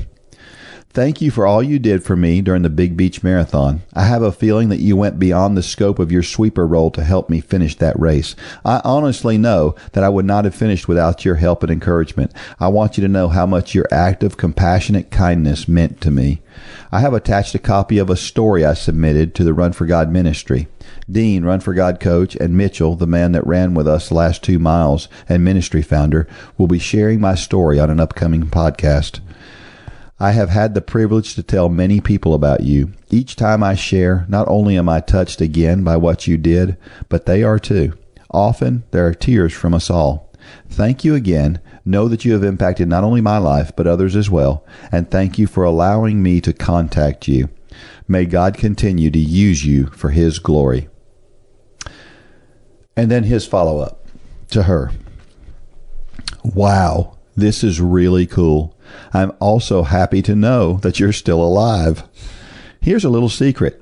[0.93, 3.81] Thank you for all you did for me during the Big Beach Marathon.
[3.95, 7.03] I have a feeling that you went beyond the scope of your sweeper role to
[7.03, 8.35] help me finish that race.
[8.63, 12.31] I honestly know that I would not have finished without your help and encouragement.
[12.59, 16.43] I want you to know how much your active, compassionate kindness meant to me.
[16.91, 20.11] I have attached a copy of a story I submitted to the Run for God
[20.11, 20.67] ministry.
[21.09, 24.59] Dean, Run for God coach, and Mitchell, the man that ran with us last two
[24.59, 29.21] miles and ministry founder, will be sharing my story on an upcoming podcast.
[30.19, 32.93] I have had the privilege to tell many people about you.
[33.09, 36.77] Each time I share, not only am I touched again by what you did,
[37.09, 37.93] but they are too.
[38.31, 40.31] Often there are tears from us all.
[40.69, 41.59] Thank you again.
[41.85, 44.65] Know that you have impacted not only my life, but others as well.
[44.91, 47.49] And thank you for allowing me to contact you.
[48.07, 50.89] May God continue to use you for His glory.
[52.95, 54.05] And then his follow up
[54.51, 54.91] to her.
[56.43, 58.77] Wow, this is really cool.
[59.13, 62.03] I'm also happy to know that you're still alive.
[62.81, 63.81] Here's a little secret.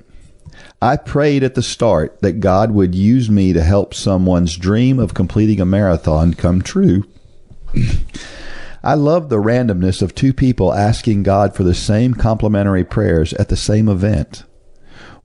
[0.80, 5.14] I prayed at the start that God would use me to help someone's dream of
[5.14, 7.04] completing a marathon come true.
[8.84, 13.48] I love the randomness of two people asking God for the same complementary prayers at
[13.48, 14.42] the same event.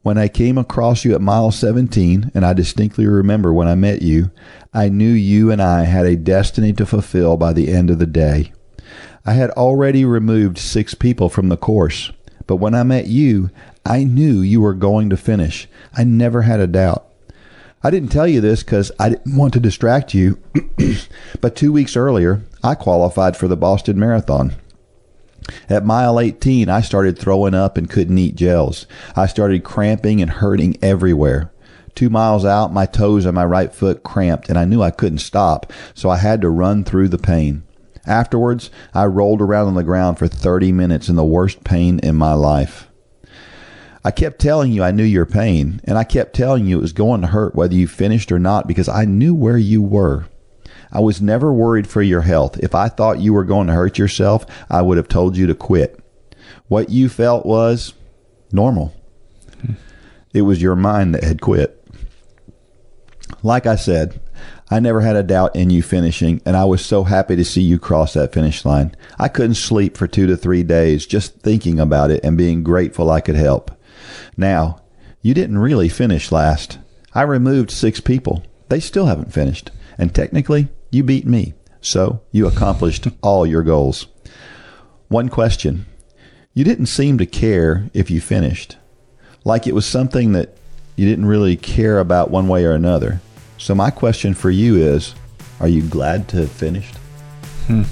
[0.03, 4.03] When I came across you at mile 17, and I distinctly remember when I met
[4.03, 4.29] you,
[4.73, 8.05] I knew you and I had a destiny to fulfill by the end of the
[8.05, 8.53] day.
[9.27, 12.13] I had already removed six people from the course,
[12.47, 13.49] but when I met you,
[13.85, 15.67] I knew you were going to finish.
[15.93, 17.05] I never had a doubt.
[17.83, 20.41] I didn't tell you this because I didn't want to distract you,
[21.41, 24.55] but two weeks earlier, I qualified for the Boston Marathon.
[25.67, 28.87] At mile 18, I started throwing up and couldn't eat gels.
[29.17, 31.51] I started cramping and hurting everywhere.
[31.95, 35.17] Two miles out, my toes on my right foot cramped and I knew I couldn't
[35.17, 37.63] stop, so I had to run through the pain.
[38.07, 42.15] Afterwards, I rolled around on the ground for 30 minutes in the worst pain in
[42.15, 42.87] my life.
[44.03, 46.93] I kept telling you I knew your pain, and I kept telling you it was
[46.93, 50.27] going to hurt whether you finished or not because I knew where you were.
[50.91, 52.57] I was never worried for your health.
[52.59, 55.55] If I thought you were going to hurt yourself, I would have told you to
[55.55, 55.99] quit.
[56.69, 57.93] What you felt was
[58.53, 58.95] normal.
[59.61, 59.73] Hmm.
[60.33, 61.73] It was your mind that had quit.
[63.43, 64.21] Like I said,
[64.69, 67.61] I never had a doubt in you finishing, and I was so happy to see
[67.61, 68.95] you cross that finish line.
[69.17, 73.09] I couldn't sleep for two to three days just thinking about it and being grateful
[73.09, 73.71] I could help.
[74.35, 74.81] Now,
[75.21, 76.79] you didn't really finish last.
[77.13, 78.43] I removed six people.
[78.67, 79.71] They still haven't finished.
[79.97, 81.53] And technically, you beat me.
[81.79, 84.07] So you accomplished all your goals.
[85.07, 85.85] One question.
[86.53, 88.77] You didn't seem to care if you finished.
[89.45, 90.57] Like it was something that
[90.97, 93.21] you didn't really care about one way or another.
[93.57, 95.15] So my question for you is,
[95.59, 96.95] are you glad to have finished?
[97.67, 97.83] Hmm.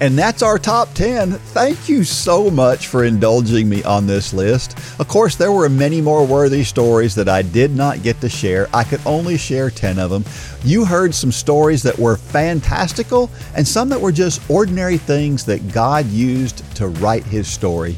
[0.00, 1.32] And that's our top 10.
[1.32, 4.78] Thank you so much for indulging me on this list.
[5.00, 8.68] Of course, there were many more worthy stories that I did not get to share.
[8.72, 10.24] I could only share 10 of them.
[10.64, 15.72] You heard some stories that were fantastical and some that were just ordinary things that
[15.72, 17.96] God used to write His story.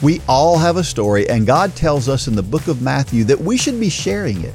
[0.00, 3.38] We all have a story, and God tells us in the book of Matthew that
[3.38, 4.54] we should be sharing it.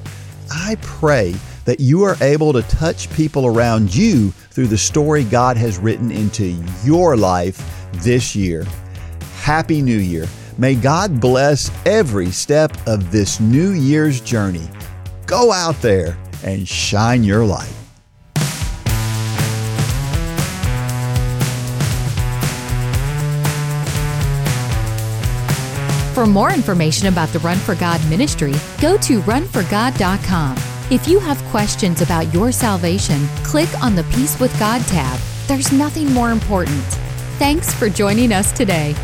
[0.52, 1.36] I pray
[1.66, 6.12] that you are able to touch people around you through the story God has written
[6.12, 7.62] into your life
[7.96, 8.66] this year.
[9.42, 10.26] Happy New Year.
[10.58, 14.68] May God bless every step of this New Year's journey.
[15.26, 17.77] Go out there and shine your light.
[26.18, 28.52] For more information about the Run for God ministry,
[28.82, 30.58] go to runforgod.com.
[30.90, 35.20] If you have questions about your salvation, click on the Peace with God tab.
[35.46, 36.82] There's nothing more important.
[37.38, 38.96] Thanks for joining us today.